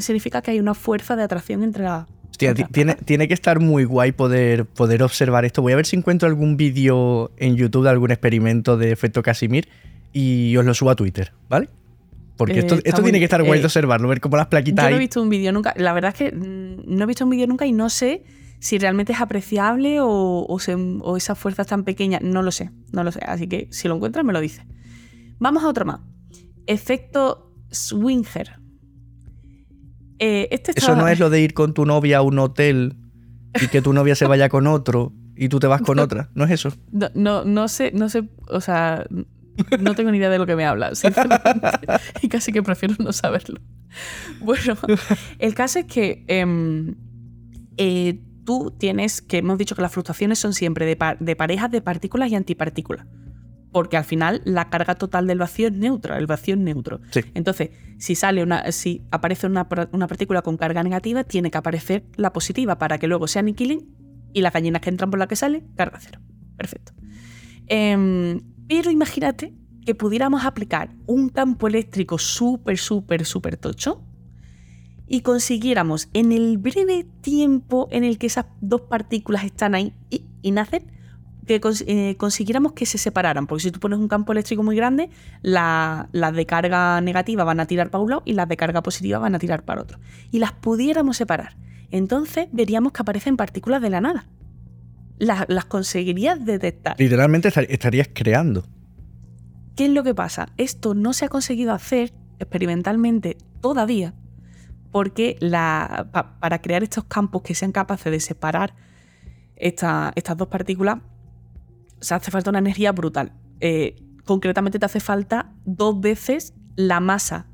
[0.00, 2.08] significa que hay una fuerza de atracción entre la...
[2.28, 5.62] Hostia, tiene, tiene, que estar muy guay poder, poder observar esto.
[5.62, 9.68] Voy a ver si encuentro algún vídeo en YouTube de algún experimento de efecto Casimir
[10.12, 11.68] y os lo subo a Twitter, ¿vale?
[12.36, 14.90] Porque Eh, esto, esto tiene que estar guay de observarlo, ver cómo las plaquitas Yo
[14.90, 15.72] no he visto un vídeo nunca.
[15.76, 18.24] La verdad es que mm, no he visto un vídeo nunca y no sé
[18.64, 22.18] si realmente es apreciable o, o, se- o esa fuerza es tan pequeña.
[22.22, 23.20] No lo sé, no lo sé.
[23.26, 24.64] Así que si lo encuentras me lo dices.
[25.38, 26.00] Vamos a otro más.
[26.66, 28.58] Efecto Swinger.
[30.18, 32.96] Eh, este Eso no es lo de ir con tu novia a un hotel
[33.60, 36.30] y que tu novia se vaya con otro y tú te vas con otra.
[36.34, 36.72] No es eso.
[36.90, 39.04] No, no, no sé, no sé, o sea,
[39.78, 41.68] no tengo ni idea de lo que me hablas, sinceramente.
[42.22, 43.60] y casi que prefiero no saberlo.
[44.40, 44.74] Bueno,
[45.38, 46.94] el caso es que em,
[47.76, 51.70] eh, tú tienes, que hemos dicho que las fluctuaciones son siempre de, pa- de parejas
[51.70, 53.06] de partículas y antipartículas.
[53.72, 57.00] Porque al final la carga total del vacío es neutra, el vacío es neutro.
[57.10, 57.22] Sí.
[57.34, 62.04] Entonces, si sale una, si aparece una, una partícula con carga negativa, tiene que aparecer
[62.16, 63.80] la positiva para que luego se aniquilen
[64.32, 66.20] y las gallinas que entran por la que sale, carga cero.
[66.56, 66.92] Perfecto.
[67.66, 69.54] Em, pero imagínate
[69.84, 74.02] que pudiéramos aplicar un campo eléctrico súper, súper, súper tocho
[75.06, 80.24] y consiguiéramos en el breve tiempo en el que esas dos partículas están ahí y,
[80.42, 80.90] y nacen,
[81.46, 83.46] que cons- eh, consiguiéramos que se separaran.
[83.46, 85.10] Porque si tú pones un campo eléctrico muy grande,
[85.42, 88.82] la- las de carga negativa van a tirar para un lado y las de carga
[88.82, 89.98] positiva van a tirar para otro.
[90.30, 91.56] Y las pudiéramos separar.
[91.90, 94.26] Entonces veríamos que aparecen partículas de la nada.
[95.18, 96.96] Las, las conseguirías detectar.
[96.98, 98.64] Literalmente estar- estarías creando.
[99.76, 100.48] ¿Qué es lo que pasa?
[100.56, 104.14] Esto no se ha conseguido hacer experimentalmente todavía
[104.94, 108.76] porque la- pa- para crear estos campos que sean capaces de separar
[109.56, 110.98] esta- estas dos partículas
[111.98, 113.32] se hace falta una energía brutal.
[113.58, 117.48] Eh, concretamente te hace falta dos veces la masa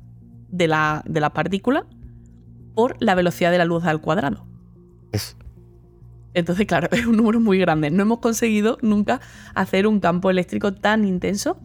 [0.49, 1.87] de la, de la partícula
[2.75, 4.45] por la velocidad de la luz al cuadrado.
[5.11, 5.35] Es-
[6.35, 7.89] Entonces, claro, es un número muy grande.
[7.89, 9.19] No hemos conseguido nunca
[9.55, 11.59] hacer un campo eléctrico tan intenso.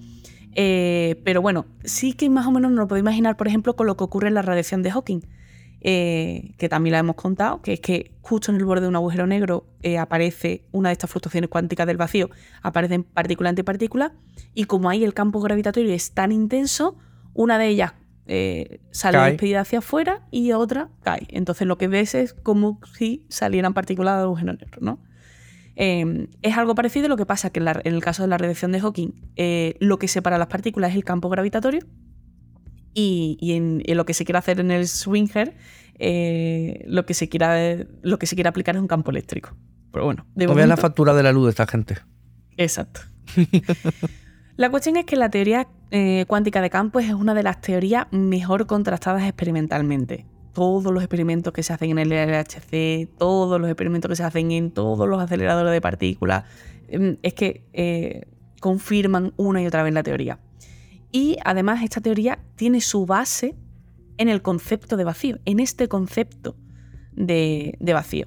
[0.55, 3.87] Eh, pero bueno, sí que más o menos nos lo puedo imaginar, por ejemplo, con
[3.87, 5.21] lo que ocurre en la radiación de Hawking,
[5.89, 8.97] eh, que también la hemos contado, que es que justo en el borde de un
[8.97, 12.29] agujero negro eh, aparece una de estas fluctuaciones cuánticas del vacío,
[12.61, 14.13] aparecen partícula antipartícula,
[14.53, 16.97] y como ahí el campo gravitatorio es tan intenso,
[17.35, 17.93] una de ellas
[18.27, 19.31] eh, sale Cae.
[19.31, 21.29] despedida hacia afuera y otra cae.
[21.31, 24.99] Entonces lo que ves es como si salieran partículas del agujero negro, ¿no?
[25.77, 28.39] Eh, es algo parecido, lo que pasa que en, la- en el caso de la
[28.39, 31.83] radiación de Hawking, eh, lo que separa las partículas es el campo gravitatorio
[32.97, 35.55] y, y en, en lo que se quiere hacer en el Swinger,
[35.99, 39.51] eh, lo, que se quiera, lo que se quiere aplicar es un campo eléctrico.
[39.93, 41.99] Pero bueno, de veas la momento- factura de la luz de esta gente.
[42.57, 43.03] Exacto.
[44.57, 48.07] la cuestión es que la teoría eh, cuántica de campos es una de las teorías
[48.13, 50.27] mejor contrastadas experimentalmente.
[50.55, 54.53] Todos los experimentos que se hacen en el LHC, todos los experimentos que se hacen
[54.53, 56.45] en todos los aceleradores de partículas,
[56.89, 58.27] em, es que eh,
[58.61, 60.39] confirman una y otra vez la teoría.
[61.17, 63.57] Y además esta teoría tiene su base
[64.19, 66.59] en el concepto de vacío, en este concepto
[67.13, 68.27] de, vacío.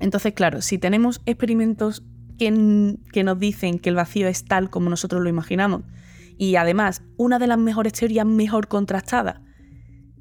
[0.00, 2.02] Entonces, claro, si tenemos experimentos
[2.36, 5.82] que, que nos dicen que el vacío es tal como nosotros lo imaginamos,
[6.36, 9.40] y además una de las mejores teorías mejor contrastadas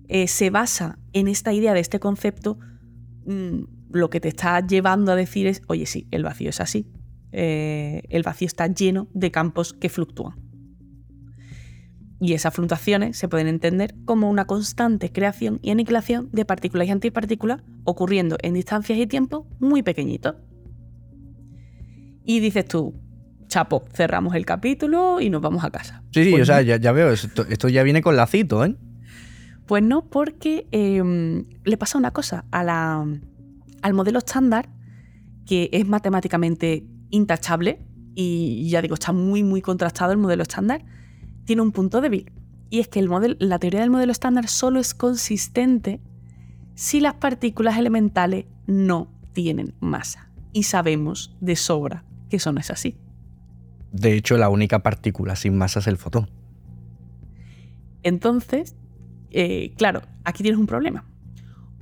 [0.08, 2.60] eh, se basa en esta idea de este concepto,
[3.26, 6.86] mm, lo que te está llevando a decir es, oye, sí, el vacío es así.
[7.32, 10.53] Eh, el vacío está lleno de campos que fluctúan.
[12.26, 16.92] Y esas fluctuaciones se pueden entender como una constante creación y aniquilación de partículas y
[16.92, 20.36] antipartículas ocurriendo en distancias y tiempos muy pequeñitos.
[22.24, 22.94] Y dices tú,
[23.48, 26.02] chapo, cerramos el capítulo y nos vamos a casa.
[26.12, 28.76] Sí, sí, Pues o sea, ya, ya veo, esto, esto ya viene con lacito, ¿eh?
[29.68, 33.06] Pues no, porque eh, le pasa una cosa a la-
[33.82, 34.70] al modelo estándar
[35.46, 37.80] que es matemáticamente intachable
[38.16, 40.86] y ya digo, está muy, muy contrastado el modelo estándar,
[41.46, 42.32] tiene un punto débil.
[42.70, 46.00] Y es que el modelo, la teoría del modelo estándar solo es consistente
[46.76, 50.30] si las partículas elementales no tienen masa.
[50.54, 52.98] Y sabemos de sobra que eso no es así.
[53.92, 56.30] De hecho, la única partícula sin masa es el fotón.
[58.02, 58.76] Entonces,
[59.30, 61.06] eh, claro, aquí tienes un problema.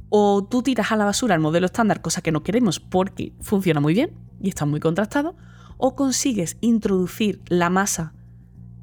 [0.10, 3.80] O tú tiras a la basura el modelo estándar, cosa que no queremos porque funciona
[3.80, 5.38] muy bien y está muy contrastado,
[5.78, 8.14] o consigues introducir la masa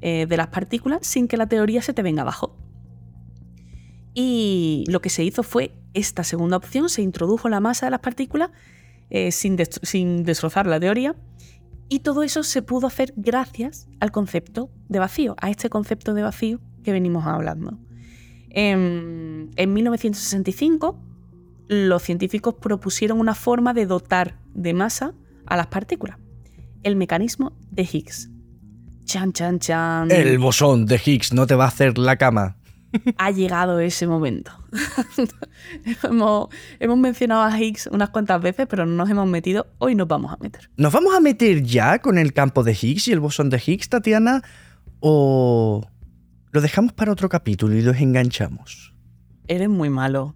[0.01, 2.55] eh, de las partículas sin que la teoría se te venga abajo.
[4.13, 7.99] Y lo que se hizo fue esta segunda opción, se introdujo la masa de las
[7.99, 8.51] partículas
[9.09, 11.15] eh, sin, sin destrozar la teoría,
[11.89, 16.21] y todo eso se pudo hacer gracias al concepto de vacío, a este concepto de
[16.21, 17.79] vacío que venimos hablando.
[18.51, 20.99] En, en 1965,
[21.67, 25.13] los científicos propusieron una forma de dotar de masa
[25.45, 26.17] a las partículas,
[26.83, 28.29] el mecanismo de Higgs.
[29.09, 30.11] Chan, chan, chan.
[30.11, 32.57] El bosón de Higgs no te va a hacer la cama.
[33.17, 34.51] ha llegado ese momento.
[36.03, 39.65] hemos, hemos, mencionado a Higgs unas cuantas veces, pero no nos hemos metido.
[39.79, 40.69] Hoy nos vamos a meter.
[40.77, 43.89] ¿Nos vamos a meter ya con el campo de Higgs y el bosón de Higgs,
[43.89, 44.43] Tatiana?
[44.99, 45.81] ¿O
[46.51, 48.93] lo dejamos para otro capítulo y los enganchamos?
[49.47, 50.35] Eres muy malo.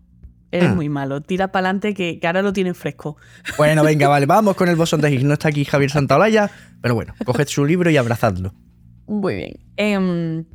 [0.54, 0.76] Eres ah.
[0.76, 1.20] muy malo.
[1.20, 3.18] Tira para adelante que, que, ahora lo tienen fresco.
[3.58, 5.24] Bueno, venga, vale, vamos con el bosón de Higgs.
[5.24, 8.54] No está aquí Javier Santaolalla, pero bueno, coged su libro y abrazadlo.
[9.08, 9.54] Muy bien.
[9.78, 10.46] Eh,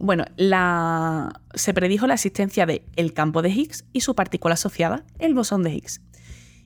[0.00, 1.40] bueno, la...
[1.54, 5.62] se predijo la existencia del el campo de Higgs y su partícula asociada, el bosón
[5.62, 6.02] de Higgs.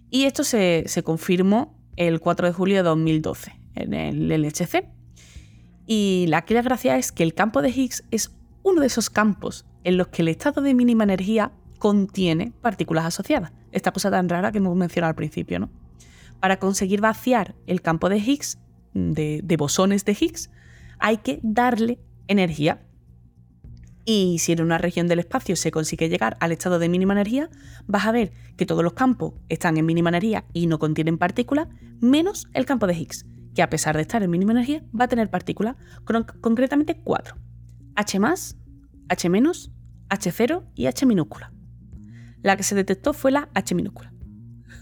[0.09, 4.87] Y esto se, confirmó el 4 de julio de 2012 en el LHC.
[5.87, 9.67] Y la la gracia es que el campo de Higgs es uno de esos campos
[9.85, 13.53] en los que el estado de mínima energía contiene partículas asociadas.
[13.73, 15.71] Esta cosa tan rara que hemos mencionado al principio, ¿no?
[16.39, 18.59] Para conseguir vaciar el campo de Higgs,
[18.93, 20.51] de, bosones de Higgs,
[20.99, 22.83] hay que darle energía
[24.05, 27.49] y si en una región del espacio se consigue llegar al estado de mínima energía,
[27.87, 31.69] vas a ver que todos los campos están en mínima energía y no contienen partículas,
[32.01, 35.09] menos el campo de Higgs, que a pesar de estar en mínima energía, va a
[35.09, 35.77] tener partículas,
[36.41, 37.37] concretamente cuatro.
[37.97, 38.19] H
[39.09, 39.71] H menos,
[40.09, 41.53] H0 y H minúscula.
[42.43, 44.13] La que se detectó fue la H minúscula.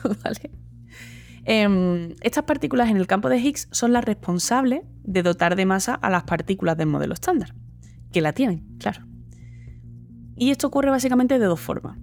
[1.50, 5.94] Em, estas partículas en el campo de Higgs son las responsables de dotar de masa
[5.94, 7.54] a las partículas del modelo estándar,
[8.12, 9.06] que la tienen, claro.
[10.36, 11.96] Y esto ocurre básicamente de dos formas.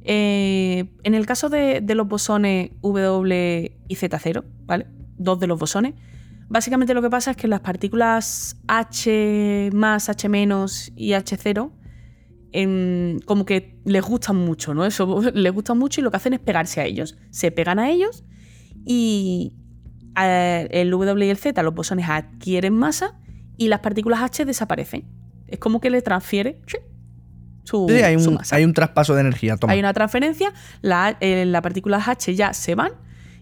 [0.00, 4.86] Eh, en el caso de, los bosones W y Z0, ¿vale?
[5.18, 5.92] Dos de los bosones,
[6.48, 11.70] básicamente lo que pasa es que las partículas H más, H menos y H0
[13.24, 14.84] como que les gustan mucho, ¿no?
[14.84, 17.16] Eso les gusta mucho y lo que hacen es pegarse a ellos.
[17.30, 18.24] Se pegan a ellos
[18.84, 19.54] y
[20.16, 23.18] el W y el Z, los bosones adquieren masa
[23.56, 25.04] y las partículas H desaparecen.
[25.46, 26.60] Es como que le transfiere
[28.04, 29.56] hay, un, hay un traspaso de energía.
[29.68, 30.52] Hay una transferencia,
[31.20, 32.92] eh, las partículas H ya se van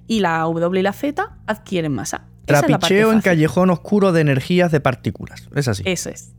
[0.07, 2.27] y la W y la Z adquieren masa.
[2.44, 5.49] Trapicheo en callejón oscuro de energías de partículas.
[5.55, 5.83] Es así.
[5.87, 6.35] Eso es.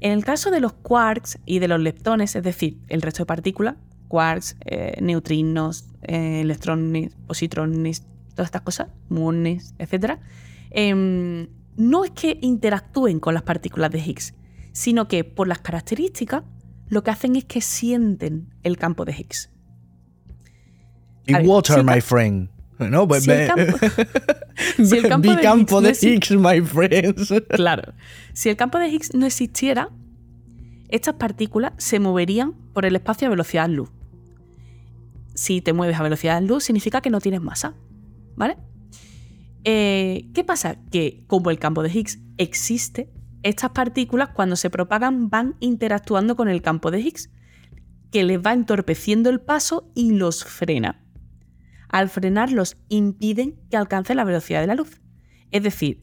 [0.00, 3.26] En el caso de los quarks y de los leptones, es decir, el resto de
[3.26, 3.76] partículas,
[4.08, 10.18] quarks, eh, neutrinos, eh, electrones, positrones, todas estas cosas, muones, etc.,
[10.70, 14.34] em, no es que interactúen con las partículas de Higgs,
[14.72, 16.44] sino que por las características
[16.88, 19.50] lo que hacen es que sienten el campo de Higgs.
[21.26, 22.48] Y water, my friend.
[22.88, 23.78] No, pues si el campo,
[24.84, 27.34] si el campo, de, campo Higgs de Higgs, my friends.
[27.48, 27.92] Claro.
[28.32, 29.90] Si el campo de Higgs no existiera,
[30.88, 33.90] estas partículas se moverían por el espacio a velocidad luz.
[35.34, 37.74] Si te mueves a velocidad luz, significa que no tienes masa.
[38.36, 38.56] ¿Vale?
[39.64, 40.76] Eh, ¿Qué pasa?
[40.90, 43.10] Que como el campo de Higgs existe,
[43.42, 47.30] estas partículas cuando se propagan van interactuando con el campo de Higgs,
[48.10, 51.04] que les va entorpeciendo el paso y los frena.
[51.90, 55.00] Al frenarlos impiden que alcancen la velocidad de la luz.
[55.50, 56.02] Es decir,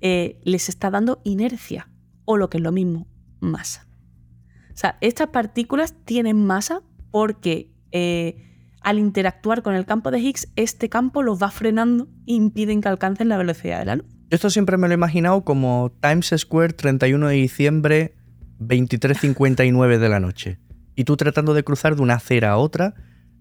[0.00, 1.90] eh, les está dando inercia,
[2.24, 3.08] o lo que es lo mismo,
[3.40, 3.86] masa.
[4.72, 8.42] O sea, estas partículas tienen masa porque eh,
[8.82, 12.88] al interactuar con el campo de Higgs, este campo los va frenando e impiden que
[12.88, 14.06] alcancen la velocidad de la luz.
[14.30, 18.14] Esto siempre me lo he imaginado como Times Square 31 de diciembre
[18.60, 20.58] 23.59 de la noche.
[20.94, 22.94] Y tú tratando de cruzar de una acera a otra,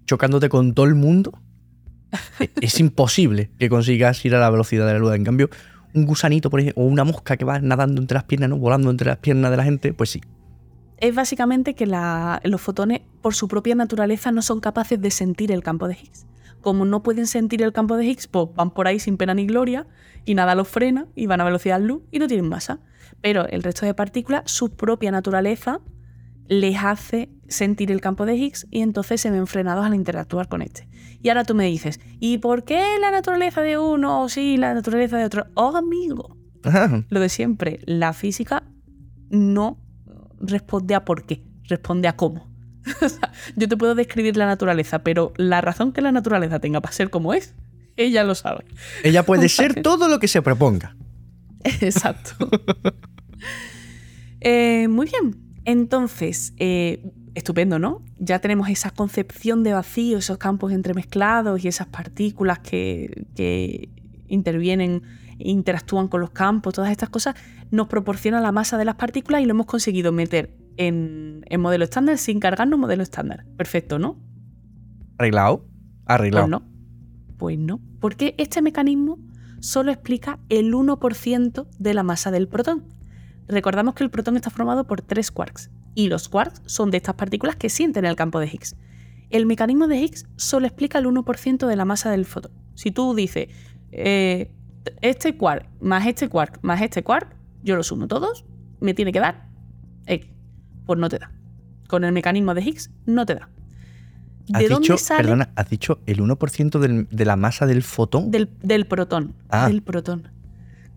[0.06, 1.40] chocándote con todo el mundo.
[2.40, 5.16] E-, es imposible que consigas ir a la velocidad de la luz.
[5.16, 5.50] En cambio,
[5.94, 8.58] un gusanito, por ejemplo, o una mosca que va nadando entre las piernas, ¿no?
[8.58, 10.22] volando entre las piernas de la gente, pues sí.
[10.98, 15.62] Es básicamente que los fotones, por su propia naturaleza, no son capaces de sentir el
[15.62, 16.26] campo de Higgs
[16.66, 19.46] como no pueden sentir el campo de Higgs, pues van por ahí sin pena ni
[19.46, 19.86] gloria
[20.26, 22.80] y nada los frena y van a velocidad luz y no tienen masa.
[23.22, 25.80] Pero el resto de partículas, su propia naturaleza
[26.48, 30.62] les hace sentir el campo de Higgs y entonces se ven frenados al interactuar con
[30.62, 30.88] este.
[31.22, 34.74] Y ahora tú me dices, ¿y por qué la naturaleza de uno o sí la
[34.74, 35.48] naturaleza de otro?
[35.56, 36.38] Oh, amigo.
[37.10, 38.64] Lo de siempre, la física
[39.30, 39.78] no
[40.40, 42.48] responde a por qué, responde a cómo.
[43.56, 47.10] yo te puedo describir la naturaleza, pero la razón que la naturaleza tenga para ser
[47.10, 47.54] como es,
[47.98, 48.66] ella lo sabe.
[49.04, 50.96] Ella puede ser todo lo que se proponga.
[51.64, 52.50] Exacto.
[54.48, 55.36] Eh, muy bien.
[55.66, 58.02] Entonces, eh, estupendo, ¿no?
[58.18, 63.90] Ya tenemos esa concepción de vacío, esos campos entremezclados y esas partículas que, que
[64.28, 65.04] intervienen,
[65.38, 67.36] interactúan con los campos, todas estas cosas,
[67.72, 72.18] nos proporcionan la masa de las partículas y lo hemos conseguido meter en, modelo estándar
[72.18, 73.46] sin cargarnos modelo estándar.
[73.58, 74.18] Perfecto, ¿no?
[75.18, 75.66] Arreglado.
[76.06, 76.48] Arreglado.
[76.48, 77.38] Pues no.
[77.38, 77.82] Pues no.
[78.00, 79.20] Porque este mecanismo
[79.60, 82.84] solo explica el 1% de la masa del protón.
[83.48, 87.16] Recordamos que el protón está formado por tres quarks, y los quarks son de estas
[87.16, 88.76] partículas que sienten el campo de Higgs.
[89.30, 92.52] El mecanismo de Higgs solo explica el 1% de la masa del fotón.
[92.76, 93.48] Si tú dices,
[93.92, 94.52] eh,
[95.02, 98.46] este quark más este quark más este quark, yo los sumo todos,
[98.80, 99.48] me tiene que dar
[100.06, 100.30] X.
[100.86, 101.32] Pues no te da.
[101.88, 103.50] Con el mecanismo de Higgs no te da.
[104.54, 105.24] ¿Has ¿De dónde dicho, sale?
[105.24, 108.30] Perdona, has dicho el 1% del- de la masa del fotón.
[108.30, 109.34] Del, del protón.
[109.50, 109.68] Ah.
[109.68, 110.30] Del protón.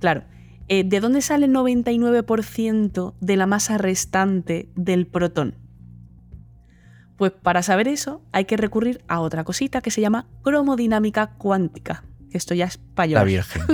[0.01, 0.25] Claro.
[0.69, 5.55] Eh, ¿De dónde sale el 99% de la masa restante del protón?
[7.17, 12.05] Pues para saber eso hay que recurrir a otra cosita que se llama cromodinámica cuántica.
[12.31, 13.25] Esto ya es para la.
[13.25, 13.63] Virgen.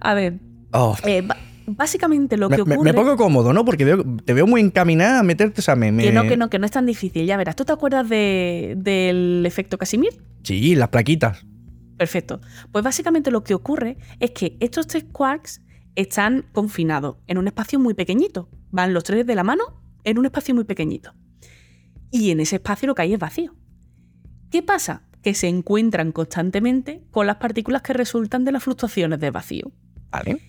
[0.00, 0.40] A ver,
[0.74, 1.22] Oh, eh,
[1.66, 2.92] básicamente lo que me- ocurre...
[2.92, 3.64] me pongo cómodo, ¿no?
[3.64, 5.92] Porque veo- te veo muy encaminada a meterte, o sea, me...
[5.92, 7.26] me- Que no, que no, que no es tan difícil.
[7.26, 7.54] Ya verás.
[7.56, 10.22] ¿Tú te acuerdas de- del efecto Casimir?
[10.44, 11.44] Sí, las plaquitas.
[12.02, 12.40] Perfecto.
[12.72, 15.62] Pues básicamente lo que ocurre es que estos tres quarks
[15.94, 18.48] están confinados en un espacio muy pequeñito.
[18.72, 21.14] Van los tres de la mano en un espacio muy pequeñito.
[22.10, 23.54] Y en ese espacio lo que hay es vacío.
[24.50, 25.04] ¿Qué pasa?
[25.22, 29.70] Que se encuentran constantemente con las partículas que resultan de las fluctuaciones de vacío.
[30.10, 30.40] ¿Vale?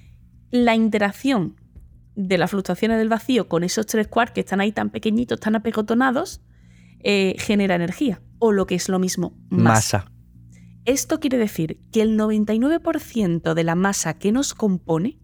[0.50, 1.62] La interacción
[2.16, 5.56] de las fluctuaciones del vacío con esos tres quarks que están ahí tan pequeñitos, tan
[5.56, 6.42] apegotonados,
[7.04, 8.24] eh, genera energía.
[8.40, 10.00] O lo que es lo mismo, masa.
[10.00, 10.13] Masa.
[10.86, 15.18] Esto quiere decir que el 99% de la masa que nos compone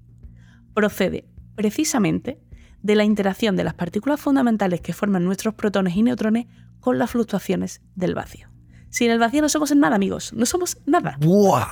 [0.74, 2.40] procede precisamente
[2.82, 6.48] de la interacción de las partículas fundamentales que forman nuestros protones y neutrones
[6.80, 8.48] con las fluctuaciones del vacío.
[8.90, 10.32] Sin el vacío no somos nada, amigos.
[10.34, 11.18] No somos nada.
[11.20, 11.68] ¡Buah!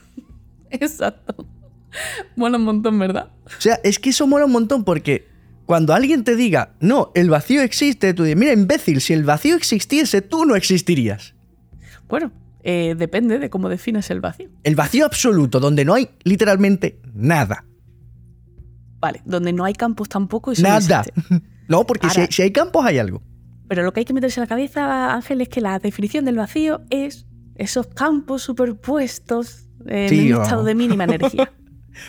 [0.70, 1.46] Exacto.
[2.36, 3.30] Mola un montón, ¿verdad?
[3.46, 5.26] O sea, es que eso mola un montón porque
[5.64, 9.56] cuando alguien te diga, no, el vacío existe, tú dices, mira, imbécil, si el vacío
[9.56, 11.34] existiese, tú no existirías.
[12.08, 12.32] Bueno,
[12.70, 14.50] eh, depende de cómo defines el vacío.
[14.62, 17.64] El vacío absoluto, donde no hay literalmente nada.
[19.00, 20.52] Vale, donde no hay campos tampoco.
[20.52, 21.04] Eso Nada.
[21.68, 23.22] No, porque si hay, Ahora- si hay campos hay algo.
[23.68, 26.36] Pero lo que hay que meterse en la cabeza, Ángel, es que la definición del
[26.36, 31.52] vacío es esos campos superpuestos en Sí, un estado de mínima energía.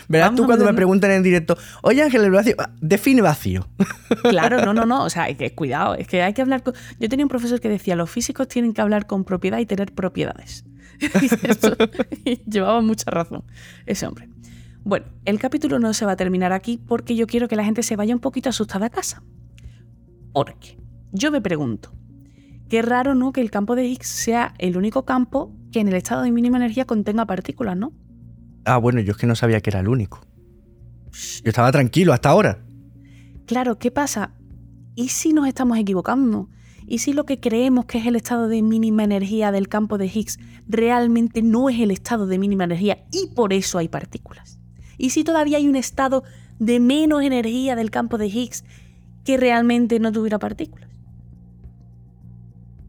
[0.08, 3.66] Verás Vamos tú cuando me preguntan en directo, oye Ángel, el vacío, define vacío.
[4.22, 5.04] Claro, no, no, no.
[5.04, 5.94] O sea, hay que cuidado.
[5.94, 6.74] Es que hay que hablar con.
[6.98, 9.92] Yo tenía un profesor que decía: los físicos tienen que hablar con propiedad y tener
[9.92, 10.64] propiedades.
[12.24, 13.44] Y llevaba mucha razón
[13.86, 14.28] ese hombre.
[14.82, 17.82] Bueno, el capítulo no se va a terminar aquí porque yo quiero que la gente
[17.82, 19.22] se vaya un poquito asustada a casa.
[20.32, 20.78] Porque
[21.12, 21.92] yo me pregunto,
[22.68, 23.32] qué raro, ¿no?
[23.32, 26.56] Que el campo de Higgs sea el único campo que en el estado de mínima
[26.56, 27.92] energía contenga partículas, ¿no?
[28.64, 30.20] Ah, bueno, yo es que no sabía que era el único.
[31.42, 32.62] Yo estaba tranquilo hasta ahora.
[33.46, 34.32] Claro, ¿qué pasa?
[34.94, 36.48] ¿Y si nos estamos equivocando?
[36.86, 40.06] ¿Y si lo que creemos que es el estado de mínima energía del campo de
[40.06, 40.38] Higgs
[40.68, 44.58] realmente no es el estado de mínima energía y por eso hay partículas?
[44.98, 46.24] ¿Y si todavía hay un estado
[46.58, 48.64] de menos energía del campo de Higgs
[49.24, 50.90] que realmente no tuviera partículas?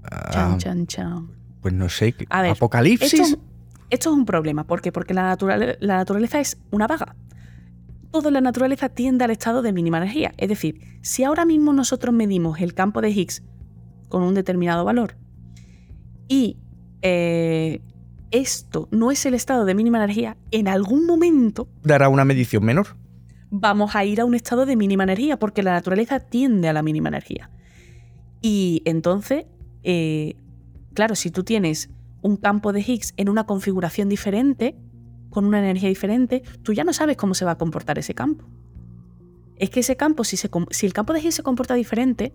[0.03, 1.29] Ah, Chan, chan, chan.
[1.61, 3.13] pues no sé, ¿qué- A ver, apocalipsis.
[3.19, 3.39] Esto,
[3.91, 4.65] esto es un problema.
[4.65, 4.91] ¿Por qué?
[4.91, 7.15] Porque la, naturale- la naturaleza es una vaga.
[8.11, 10.33] Toda la naturaleza tiende al estado de mínima energía.
[10.37, 13.43] Es decir, si ahora mismo nosotros medimos el campo de Higgs
[14.09, 15.15] con un determinado valor
[16.27, 16.57] y
[17.01, 17.81] eh,
[18.31, 22.87] esto no es el estado de mínima energía, en algún momento Dará una medición menor.
[23.49, 26.81] vamos a ir a un estado de mínima energía, porque la naturaleza tiende a la
[26.83, 27.49] mínima energía.
[28.41, 29.45] Y entonces,
[29.83, 30.35] eh,
[30.93, 31.89] claro, si tú tienes
[32.21, 34.75] un campo de Higgs en una configuración diferente,
[35.29, 38.45] con una energía diferente, tú ya no sabes cómo se va a comportar ese campo.
[39.55, 42.33] Es que ese campo, si, se com- si el campo de Higgs se comporta diferente,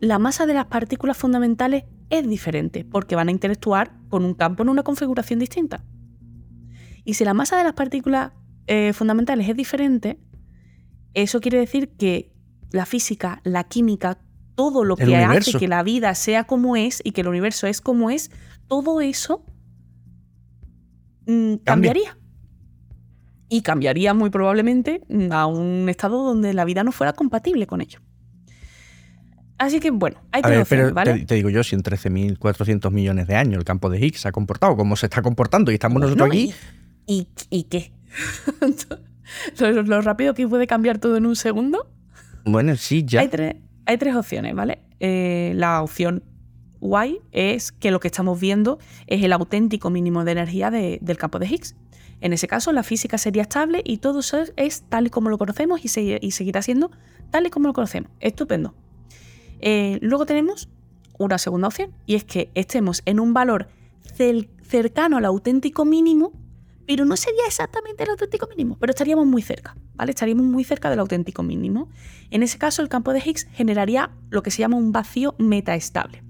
[0.00, 4.62] la masa de las partículas fundamentales es diferente, porque van a interactuar con un campo
[4.62, 5.84] en una configuración distinta.
[7.04, 8.32] Y si la masa de las partículas
[8.66, 10.18] eh, fundamentales es diferente,
[11.14, 12.32] eso quiere decir que
[12.70, 14.18] la física, la química,
[14.56, 15.50] todo lo El que universo.
[15.50, 18.30] hace que la vida sea como es y que el universo es como es,
[18.68, 19.44] todo eso
[21.26, 22.16] mm, cambiaría.
[23.48, 27.80] Y cambiaría muy probablemente mm, a un estado donde la vida no fuera compatible con
[27.80, 28.00] ello.
[29.58, 31.12] Así que bueno, hay tres ver, pero ¿vale?
[31.20, 34.28] te, te digo yo, si en 13.400 millones de años el campo de Higgs se
[34.28, 36.52] ha comportado como se está comportando y estamos nosotros aquí,
[37.06, 37.92] ¿Y, y, y qué?
[39.60, 41.86] lo, lo rápido que puede cambiar todo en un segundo.
[42.44, 43.20] bueno, sí, ya.
[43.20, 43.56] Hay, tres,
[43.86, 44.80] hay tres opciones, ¿vale?
[45.00, 46.24] Eh, la opción
[46.84, 51.16] guay es que lo que estamos viendo es el auténtico mínimo de energía de- del
[51.16, 51.74] campo de Higgs.
[52.20, 55.38] En ese caso, la física sería estable y todo eso es, tal y como lo
[55.38, 56.90] conocemos y, se- y seguirá siendo
[57.30, 58.10] tal y como lo conocemos.
[58.20, 58.74] Estupendo.
[59.60, 60.68] Eh, luego tenemos
[61.18, 63.68] una segunda opción y es que estemos en un valor
[64.62, 66.32] cercano al auténtico mínimo,
[66.86, 70.10] pero no sería exactamente el auténtico mínimo, pero estaríamos muy cerca, ¿vale?
[70.10, 71.88] Estaríamos muy cerca del auténtico mínimo.
[72.30, 76.22] En ese caso, el campo de Higgs generaría lo que se llama un vacío metaestable.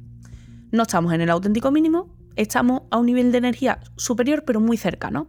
[0.74, 4.76] No estamos en el auténtico mínimo, estamos a un nivel de energía superior, pero muy
[4.76, 5.28] cercano.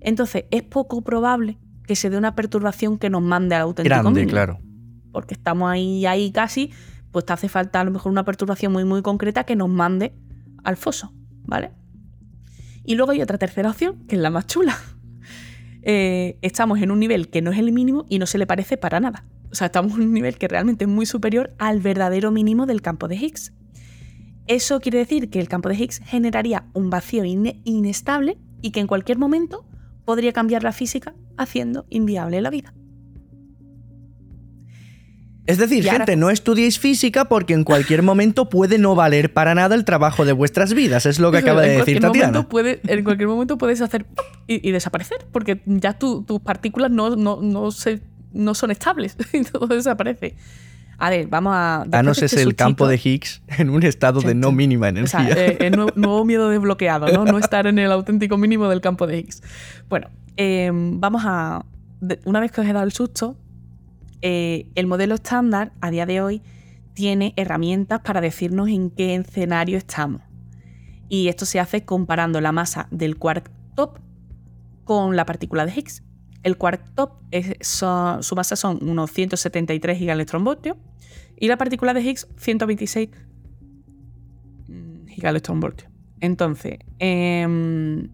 [0.00, 4.20] Entonces, es poco probable que se dé una perturbación que nos mande al auténtico Grande,
[4.20, 4.30] mínimo.
[4.30, 4.60] claro.
[5.12, 6.70] Porque estamos ahí, ahí casi,
[7.10, 10.14] pues te hace falta a lo mejor una perturbación muy, muy concreta que nos mande
[10.64, 11.12] al foso,
[11.44, 11.72] ¿vale?
[12.82, 14.74] Y luego hay otra tercera opción, que es la más chula.
[15.84, 18.76] Eh, estamos en un nivel que no es el mínimo y no se le parece
[18.76, 19.24] para nada.
[19.50, 22.82] O sea, estamos en un nivel que realmente es muy superior al verdadero mínimo del
[22.82, 23.52] campo de Higgs.
[24.46, 28.80] Eso quiere decir que el campo de Higgs generaría un vacío ine- inestable y que
[28.80, 29.64] en cualquier momento
[30.04, 32.74] podría cambiar la física haciendo inviable la vida.
[35.44, 39.54] Es decir, ahora- gente, no estudiéis física porque en cualquier momento puede no valer para
[39.56, 41.04] nada el trabajo de vuestras vidas.
[41.04, 42.48] Es lo que acaba de decir Tatiana.
[42.48, 44.06] puede- en cualquier momento puedes hacer
[44.46, 48.00] y, y desaparecer, porque ya tu- tus partículas no, no, no, se,
[48.32, 50.36] no son estables y todo desaparece.
[51.04, 51.84] A ver, vamos a...
[51.84, 55.34] De es este el campo de Higgs en un estado de no mínima O energía.
[55.34, 57.24] sea, eh, el nuevo, nuevo miedo desbloqueado, ¿no?
[57.24, 59.42] No estar en el auténtico mínimo del campo de Higgs.
[59.88, 61.64] Bueno, eh, vamos a...
[62.24, 63.36] Una vez que os he dado el susto,
[64.20, 66.40] eh, el modelo estándar a día de hoy
[66.94, 70.22] tiene herramientas para decirnos en qué escenario estamos.
[71.08, 73.98] Y esto se hace comparando la masa del quark top
[74.84, 76.04] con la partícula de Higgs.
[76.44, 80.76] El quark top, es- son- su masa son unos 173 gigaelectronvoltios
[81.42, 83.08] y la partícula de Higgs 126
[84.68, 85.90] mm, gigaelectronvoltios.
[86.20, 88.10] Entonces, em,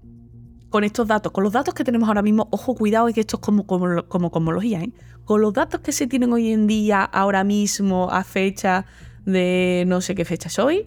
[0.70, 3.36] con estos datos, con los datos que tenemos ahora mismo, ojo, cuidado, es que esto
[3.36, 4.92] es como, como, como cosmología, ¿eh?
[5.26, 8.86] Con los datos que se tienen hoy en día, ahora mismo, a fecha
[9.26, 10.86] de no sé qué fecha es hoy,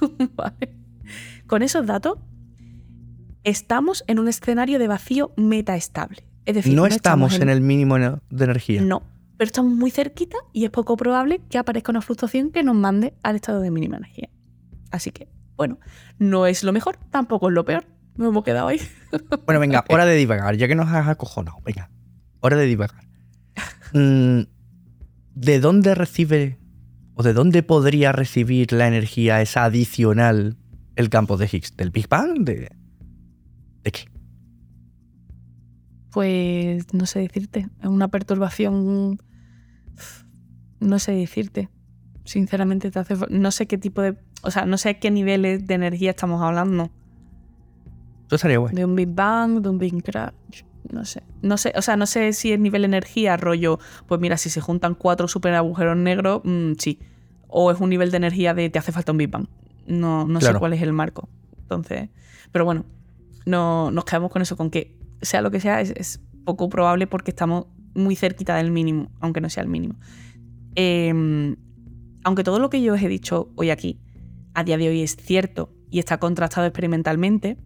[0.34, 0.74] ¿vale?
[1.46, 2.18] Con esos datos,
[3.42, 6.24] estamos en un escenario de vacío metaestable.
[6.46, 8.80] Es decir, no estamos en el mínimo de energía.
[8.80, 9.02] No,
[9.36, 13.14] pero estamos muy cerquita y es poco probable que aparezca una fluctuación que nos mande
[13.22, 14.28] al estado de mínima energía.
[14.90, 15.78] Así que, bueno,
[16.18, 17.86] no es lo mejor, tampoco es lo peor.
[18.16, 18.80] Nos hemos quedado ahí.
[19.46, 21.58] Bueno, venga, hora de divagar, ya que nos has acojonado.
[21.64, 21.90] Venga,
[22.40, 23.04] hora de divagar.
[23.92, 24.42] Mm,
[25.34, 26.58] ¿De dónde recibe
[27.14, 30.56] o de dónde podría recibir la energía esa adicional
[30.96, 31.76] el campo de Higgs?
[31.76, 32.44] ¿Del Big Bang?
[32.44, 32.70] ¿De,
[33.82, 34.13] ¿De qué?
[36.14, 37.68] Pues no sé decirte.
[37.82, 39.18] Es una perturbación.
[40.80, 41.68] No sé decirte.
[42.24, 43.16] Sinceramente, te hace.
[43.30, 44.16] No sé qué tipo de.
[44.42, 46.90] O sea, no sé a qué niveles de energía estamos hablando.
[48.26, 48.74] Eso estaría guay.
[48.74, 50.62] De un Big Bang, de un Big Crash.
[50.92, 51.22] No sé.
[51.42, 51.72] No sé.
[51.76, 53.78] O sea, no sé si es nivel energía, rollo.
[54.06, 57.00] Pues mira, si se juntan cuatro super agujeros negros, mm, sí.
[57.48, 59.46] O es un nivel de energía de te hace falta un Big Bang.
[59.86, 60.54] No, no Claro.
[60.54, 61.28] sé cuál es el marco.
[61.62, 62.08] Entonces.
[62.52, 62.84] Pero bueno,
[63.46, 67.30] no, nos quedamos con eso, con que sea lo que sea, es, poco probable porque
[67.30, 69.94] estamos muy cerquita del mínimo, aunque no sea el mínimo.
[70.76, 71.56] Eh,
[72.24, 74.00] aunque todo lo que yo os he dicho hoy aquí,
[74.54, 77.58] a día de hoy es cierto y está contrastado experimentalmente,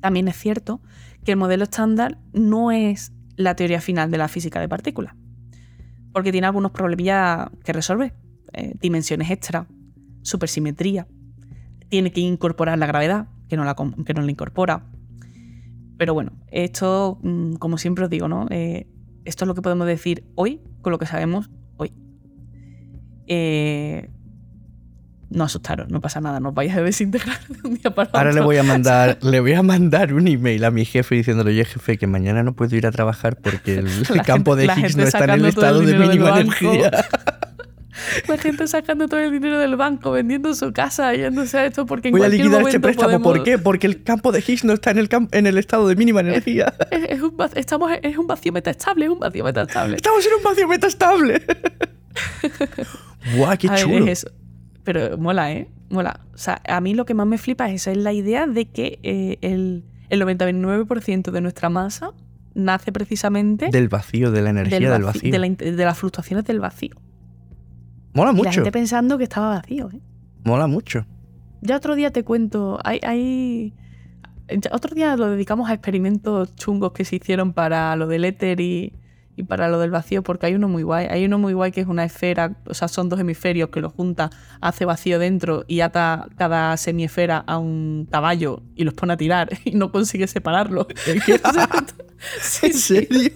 [0.00, 0.80] también es cierto
[1.24, 5.14] que el modelo estándar no es la teoría final de la física de partículas,
[6.12, 8.14] porque tiene algunos problemillas que resolver.
[8.52, 9.68] Eh, dimensiones extra,
[10.22, 11.06] supersimetría,
[11.88, 14.86] tiene que incorporar la gravedad, que no la, que no la incorpora.
[16.00, 18.46] Pero bueno, esto, mm, como siempre os digo, ¿no?
[18.48, 18.86] Eh,
[19.26, 21.92] esto es lo que podemos decir hoy con lo que sabemos hoy.
[23.26, 24.08] Eh,
[25.28, 28.30] no asustaros, no pasa nada, no os vais a desintegrar de un día para Ahora
[28.32, 28.44] le otro.
[28.46, 31.98] voy a mandar, le voy a mandar un email a mi jefe diciéndole, oye jefe,
[31.98, 33.88] que mañana no puedo ir a trabajar porque el
[34.24, 36.90] campo gente- de Higgs no está en el estado el de mínima energía.
[38.28, 42.08] La gente sacando todo el dinero del banco, vendiendo su casa, yéndose a esto porque
[42.08, 43.22] en Voy a cualquier liquidar este préstamo.
[43.22, 43.58] ¿Por qué?
[43.58, 46.74] Porque el campo de Higgs no está en el, en el estado de mínima energía.
[46.90, 49.96] Es, es un, va- estamos, es un vacío metaestable, es un vacío metaestable.
[49.96, 51.42] Estamos en un vacío metastable.
[53.36, 54.04] ¡Guau, qué A ver, chulo!
[54.06, 54.30] es eso.
[54.84, 55.68] Pero mola, ¿eh?
[55.90, 56.20] Mola.
[56.34, 58.64] O sea, a mí lo que más me flipa es esa, es la idea de
[58.66, 62.12] que eh, el, el 99% de nuestra masa
[62.54, 65.32] nace precisamente Del vacío, de la energía del, vaci- vacío.
[65.32, 66.96] De, la de las fluctuaciones del vacío.
[68.12, 68.50] Mola Y la mucho.
[68.50, 70.00] gente pensando que estaba vacío, ¿eh?
[70.44, 71.06] Mola mucho.
[71.60, 73.74] Ya otro día te cuento, hay, hay...
[74.72, 78.94] otro día lo dedicamos a experimentos chungos que se hicieron para lo del éter y,
[79.36, 81.06] y para lo del vacío, porque hay uno muy guay.
[81.10, 83.90] Hay uno muy guay que es una esfera, o sea, son dos hemisferios que lo
[83.90, 89.16] junta, hace vacío dentro y ata cada semiesfera a un caballo y los pone a
[89.16, 90.86] tirar y no consigue separarlo.
[92.62, 93.32] ¿En serio?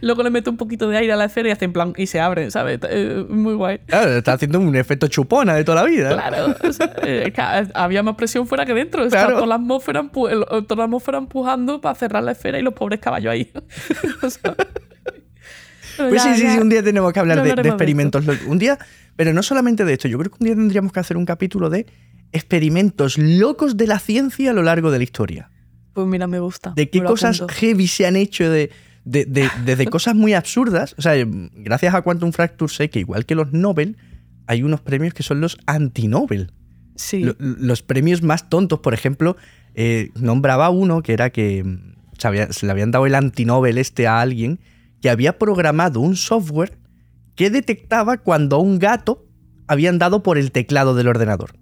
[0.00, 2.06] Luego le mete un poquito de aire a la esfera y hace en plan y
[2.06, 2.80] se abre, ¿sabes?
[2.88, 3.78] Eh, muy guay.
[3.86, 6.12] Claro, está haciendo un efecto chupona de toda la vida.
[6.12, 7.32] Claro, o sea, eh,
[7.74, 9.04] había más presión fuera que dentro.
[9.04, 13.00] Está toda la atmósfera, toda la atmósfera empujando para cerrar la esfera y los pobres
[13.00, 13.52] caballos ahí.
[14.22, 14.54] o sea,
[15.96, 18.24] pues sí, sí, sí, un día tenemos que hablar de, experimentos.
[18.46, 18.78] Un día,
[19.16, 21.70] pero no solamente de esto, yo creo que un día tendríamos que hacer un capítulo
[21.70, 21.86] de
[22.32, 25.50] experimentos locos de la ciencia a lo largo de la historia.
[25.92, 26.72] Pues mira, me gusta.
[26.74, 28.70] De qué cosas heavy se han hecho de,
[29.04, 30.94] desde cosas muy absurdas.
[30.98, 31.14] O sea,
[31.54, 33.96] gracias a Quantum Fracture sé que igual que los Nobel,
[34.46, 36.52] hay unos premios que son los anti-Nobel.
[36.96, 37.24] Sí.
[37.38, 39.36] los premios más tontos, por ejemplo,
[39.74, 41.64] eh, nombraba uno que era que
[42.18, 44.60] se, se le habían dado el anti-Nobel este a alguien
[45.04, 46.78] que había programado un software
[47.34, 49.26] que detectaba cuando un gato
[49.66, 51.58] habían dado por el teclado del ordenador.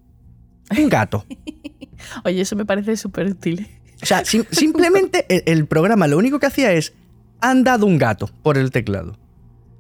[0.79, 1.27] Un gato.
[2.25, 3.67] Oye, eso me parece súper útil.
[4.01, 6.95] O sea, simplemente el, programa lo único que hacía es
[7.41, 9.19] han dado un gato por el teclado.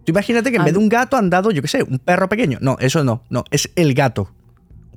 [0.04, 2.28] Tú imagínate que en vez de un gato han dado, yo qué sé, un perro
[2.28, 2.58] pequeño.
[2.60, 4.34] No, eso no, no, es el gato.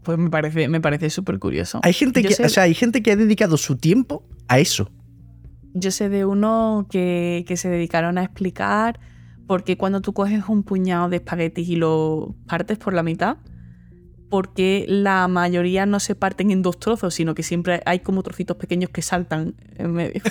[0.02, 1.82] Pues me parece, me parece súper curioso.
[1.84, 4.90] Hay gente, que, o sea, hay gente que ha dedicado su tiempo a eso.
[5.78, 8.98] Yo sé de uno que, se dedicaron a explicar
[9.46, 13.38] por qué cuando tú coges un puñado de espaguetis y lo partes por la mitad,
[14.30, 18.56] porque la mayoría no se parten en dos trozos, sino que siempre hay como trocitos
[18.56, 20.22] pequeños que saltan en medio.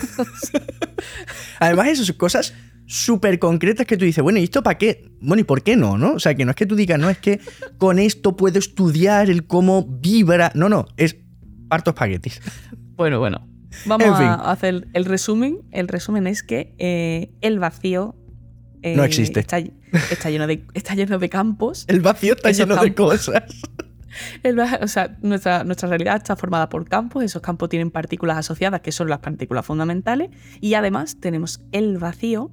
[1.61, 2.55] Además, esas son cosas
[2.87, 5.11] súper concretas que tú dices, bueno, ¿y esto para qué?
[5.21, 5.99] Bueno, ¿y por qué no?
[5.99, 6.15] ¿no?
[6.15, 7.39] O sea, que no es que tú digas, no es que
[7.77, 10.53] con esto puedo estudiar el cómo vibra.
[10.55, 11.17] No, no, es
[11.69, 12.41] parto espaguetis.
[12.97, 13.54] Bueno, bueno.
[13.87, 15.59] Vamos a hacer el resumen.
[15.71, 18.15] El resumen es que eh, el vacío
[18.83, 19.41] no eh, existe.
[19.41, 19.61] Está,
[20.31, 21.85] lleno de, está lleno de campos.
[21.89, 23.45] El vacío está lleno de cosas.
[24.81, 27.25] o sea, nuestra, nuestra realidad está formada por campos.
[27.25, 30.31] Esos campos tienen partículas asociadas, que son las partículas fundamentales.
[30.61, 32.51] Y además tenemos el vacío,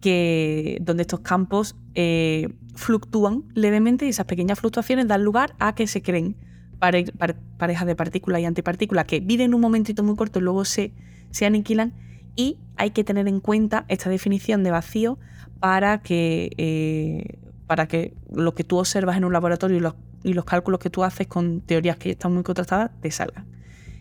[0.00, 5.86] que, donde estos campos eh, fluctúan levemente y esas pequeñas fluctuaciones dan lugar a que
[5.86, 6.36] se creen
[6.78, 10.92] parejas de partículas y antipartículas que viven un momentito muy corto y luego se,
[11.30, 11.92] se aniquilan.
[12.36, 15.18] Y hay que tener en cuenta esta definición de vacío
[15.58, 20.34] para que, eh, para que lo que tú observas en un laboratorio y los, y
[20.34, 23.46] los cálculos que tú haces con teorías que están muy contrastadas te salgan.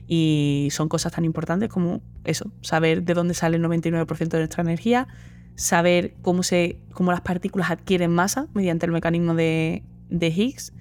[0.08, 4.62] Y son cosas tan importantes como eso, saber de dónde sale el 99% de nuestra
[4.62, 5.08] energía,
[5.56, 10.74] saber cómo, se, cómo las partículas adquieren masa mediante el mecanismo de, de Higgs,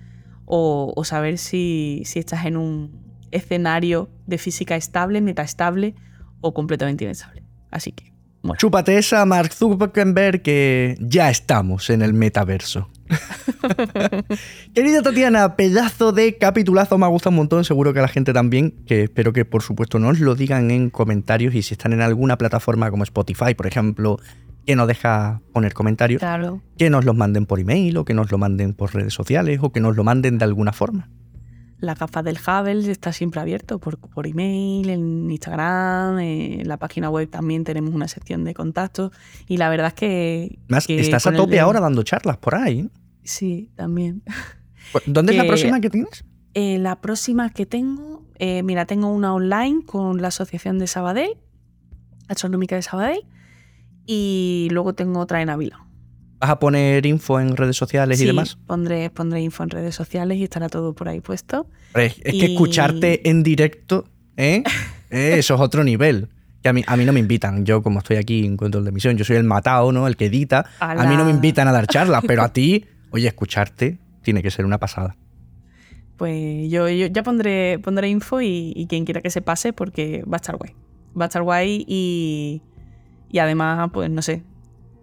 [0.46, 5.94] o, saber si, estás en un escenario de física estable, metaestable
[6.40, 7.42] o completamente inestable.
[7.70, 8.58] Así que, bueno.
[8.58, 12.88] Chúpate esa, Mark Zuckerberg, que ya estamos en el metaverso.
[14.74, 18.32] Querida Tatiana, pedazo de capitulazo, me ha gustado un montón, seguro que a la gente
[18.32, 22.00] también, que espero que por supuesto nos lo digan en comentarios y si están en
[22.00, 24.18] alguna plataforma como Spotify, por ejemplo,
[24.66, 26.20] que nos deja poner comentarios,
[26.76, 29.72] que nos los manden por email o que nos lo manden por redes sociales o
[29.72, 31.08] que nos lo manden de alguna forma.
[31.78, 37.10] La capa del Hubble está siempre abierto por, por email, en Instagram, en la página
[37.10, 39.12] web también tenemos una sección de contactos
[39.46, 40.58] y la verdad es que...
[40.68, 42.90] Más, estás a tope ahora dando charlas por ahí.
[43.22, 44.22] Sí, también.
[44.92, 46.24] Pues, ¿Dónde es la próxima que tienes?
[46.54, 51.36] Eh, la próxima que tengo, eh, mira, tengo una online con la Asociación de Sabadell,
[52.28, 53.26] Astronómica de Sabadell,
[54.06, 55.86] y luego tengo otra en Ávila.
[56.38, 58.58] ¿Vas a poner info en redes sociales y demás?
[58.66, 61.66] Pondré, pondré info en redes sociales y estará todo por ahí puesto.
[61.94, 64.04] Es, que escucharte en directo,
[64.36, 64.62] ¿eh?
[65.10, 65.34] ¿eh?
[65.38, 66.28] Eso es otro nivel.
[66.62, 67.64] Que a mí, a mí no me invitan.
[67.64, 70.06] Yo, como estoy aquí en control de emisión, yo soy el matado, ¿no?
[70.06, 70.66] El que edita.
[70.78, 74.50] A mí no me invitan a dar charlas, pero a ti, oye, escucharte tiene que
[74.50, 75.16] ser una pasada.
[76.18, 80.36] Pues yo, ya pondré, pondré info y, y quien quiera que se pase porque va
[80.36, 80.72] a estar guay.
[81.18, 82.62] Va a estar guay y
[83.36, 84.42] y además, pues no sé,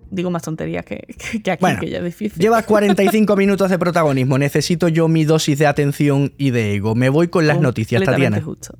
[0.10, 1.06] digo más tonterías que,
[1.44, 2.42] que aquí, que ya es difícil.
[2.42, 4.40] Llevas 45 minutos de protagonismo.
[4.40, 6.96] Necesito yo mi dosis de atención y de ego.
[6.96, 8.42] Me voy con las noticias, Tatiana.
[8.42, 8.76] Justo.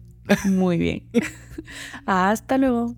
[0.46, 1.04] Muy bien.
[2.08, 2.96] Hasta luego.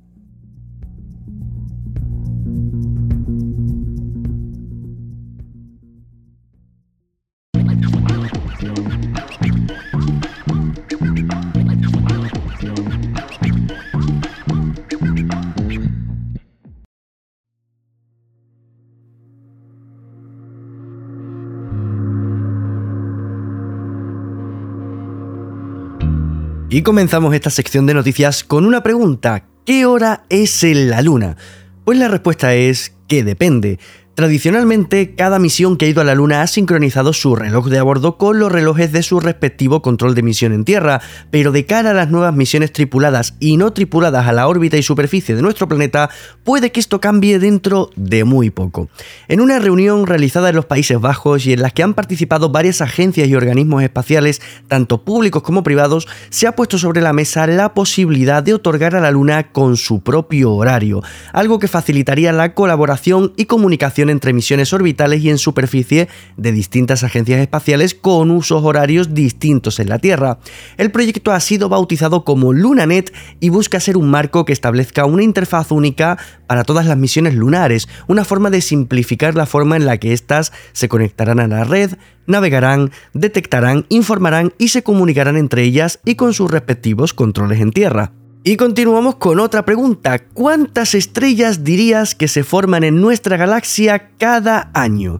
[26.75, 29.45] Y comenzamos esta sección de noticias con una pregunta.
[29.65, 31.37] ¿Qué hora es en la Luna?
[31.85, 33.79] Pues la respuesta es que depende.
[34.15, 37.83] Tradicionalmente, cada misión que ha ido a la Luna ha sincronizado su reloj de a
[37.83, 41.01] bordo con los relojes de su respectivo control de misión en Tierra,
[41.31, 44.83] pero de cara a las nuevas misiones tripuladas y no tripuladas a la órbita y
[44.83, 46.09] superficie de nuestro planeta,
[46.45, 48.87] puede que esto cambie dentro de muy poco.
[49.27, 52.79] En una reunión realizada en los Países Bajos y en la que han participado varias
[52.79, 57.73] agencias y organismos espaciales, tanto públicos como privados, se ha puesto sobre la mesa la
[57.73, 61.03] posibilidad de otorgar a la Luna con su propio horario,
[61.33, 67.03] algo que facilitaría la colaboración y comunicación entre misiones orbitales y en superficie de distintas
[67.03, 70.39] agencias espaciales con usos horarios distintos en la Tierra.
[70.77, 75.23] El proyecto ha sido bautizado como LunaNet y busca ser un marco que establezca una
[75.23, 79.97] interfaz única para todas las misiones lunares, una forma de simplificar la forma en la
[79.97, 81.91] que éstas se conectarán a la red,
[82.27, 88.11] navegarán, detectarán, informarán y se comunicarán entre ellas y con sus respectivos controles en Tierra.
[88.47, 90.19] Y continuamos con otra pregunta.
[90.19, 95.19] ¿Cuántas estrellas dirías que se forman en nuestra galaxia cada año?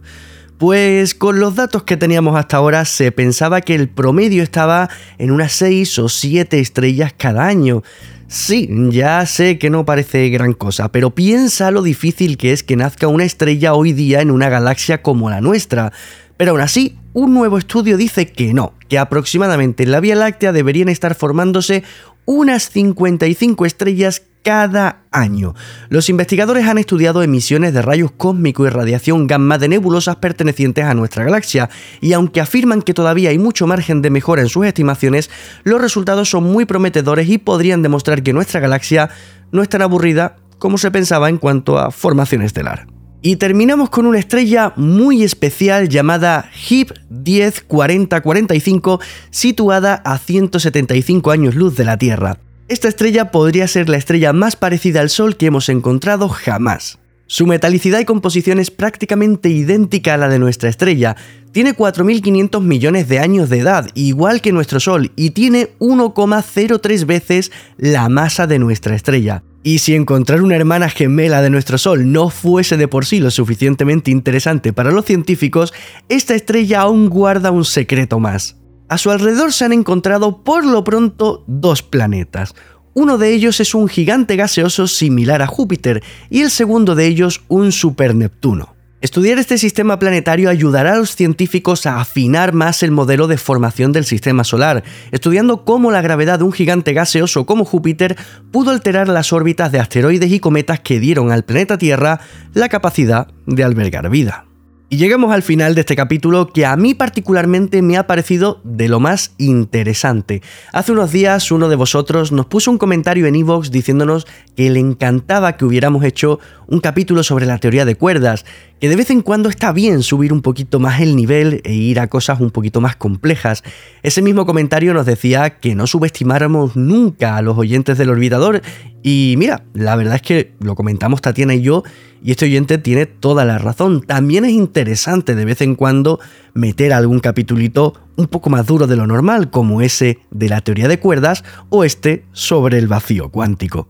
[0.58, 5.32] Pues con los datos que teníamos hasta ahora se pensaba que el promedio estaba en
[5.32, 7.82] unas 6 o 7 estrellas cada año.
[8.28, 12.76] Sí, ya sé que no parece gran cosa, pero piensa lo difícil que es que
[12.76, 15.92] nazca una estrella hoy día en una galaxia como la nuestra.
[16.36, 20.52] Pero aún así, un nuevo estudio dice que no, que aproximadamente en la Vía Láctea
[20.52, 21.82] deberían estar formándose
[22.26, 25.54] unas 55 estrellas cada año.
[25.88, 30.94] Los investigadores han estudiado emisiones de rayos cósmicos y radiación gamma de nebulosas pertenecientes a
[30.94, 31.68] nuestra galaxia,
[32.00, 35.30] y aunque afirman que todavía hay mucho margen de mejora en sus estimaciones,
[35.64, 39.10] los resultados son muy prometedores y podrían demostrar que nuestra galaxia
[39.50, 42.95] no es tan aburrida como se pensaba en cuanto a formación estelar.
[43.26, 49.00] Y terminamos con una estrella muy especial llamada HIP 104045,
[49.30, 52.38] situada a 175 años luz de la Tierra.
[52.68, 57.00] Esta estrella podría ser la estrella más parecida al Sol que hemos encontrado jamás.
[57.26, 61.16] Su metalicidad y composición es prácticamente idéntica a la de nuestra estrella.
[61.50, 67.50] Tiene 4.500 millones de años de edad, igual que nuestro Sol, y tiene 1,03 veces
[67.76, 69.42] la masa de nuestra estrella.
[69.66, 73.32] Y si encontrar una hermana gemela de nuestro Sol no fuese de por sí lo
[73.32, 75.74] suficientemente interesante para los científicos,
[76.08, 78.58] esta estrella aún guarda un secreto más.
[78.88, 82.54] A su alrededor se han encontrado por lo pronto dos planetas.
[82.94, 86.00] Uno de ellos es un gigante gaseoso similar a Júpiter
[86.30, 88.75] y el segundo de ellos un super Neptuno.
[89.02, 93.92] Estudiar este sistema planetario ayudará a los científicos a afinar más el modelo de formación
[93.92, 98.16] del sistema solar, estudiando cómo la gravedad de un gigante gaseoso como Júpiter
[98.50, 102.20] pudo alterar las órbitas de asteroides y cometas que dieron al planeta Tierra
[102.54, 104.46] la capacidad de albergar vida.
[104.88, 108.88] Y llegamos al final de este capítulo que a mí particularmente me ha parecido de
[108.88, 110.42] lo más interesante.
[110.72, 114.78] Hace unos días uno de vosotros nos puso un comentario en Evox diciéndonos que le
[114.78, 116.38] encantaba que hubiéramos hecho
[116.68, 118.44] un capítulo sobre la teoría de cuerdas,
[118.80, 121.98] que de vez en cuando está bien subir un poquito más el nivel e ir
[122.00, 123.62] a cosas un poquito más complejas.
[124.02, 128.62] Ese mismo comentario nos decía que no subestimáramos nunca a los oyentes del olvidador
[129.02, 131.84] y mira, la verdad es que lo comentamos Tatiana y yo
[132.22, 134.02] y este oyente tiene toda la razón.
[134.02, 136.18] También es interesante de vez en cuando
[136.54, 140.88] meter algún capitulito un poco más duro de lo normal, como ese de la teoría
[140.88, 143.88] de cuerdas o este sobre el vacío cuántico.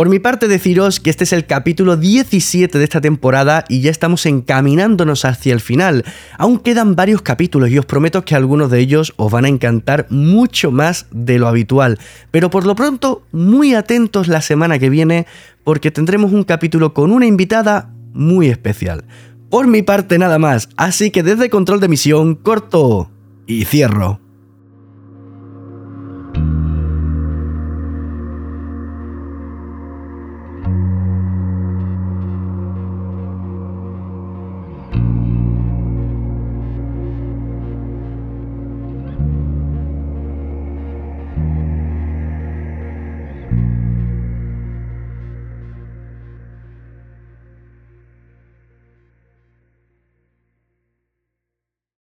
[0.00, 3.90] Por mi parte deciros que este es el capítulo 17 de esta temporada y ya
[3.90, 6.06] estamos encaminándonos hacia el final.
[6.38, 10.06] Aún quedan varios capítulos y os prometo que algunos de ellos os van a encantar
[10.08, 11.98] mucho más de lo habitual.
[12.30, 15.26] Pero por lo pronto, muy atentos la semana que viene
[15.64, 19.04] porque tendremos un capítulo con una invitada muy especial.
[19.50, 23.10] Por mi parte nada más, así que desde control de misión corto
[23.46, 24.18] y cierro.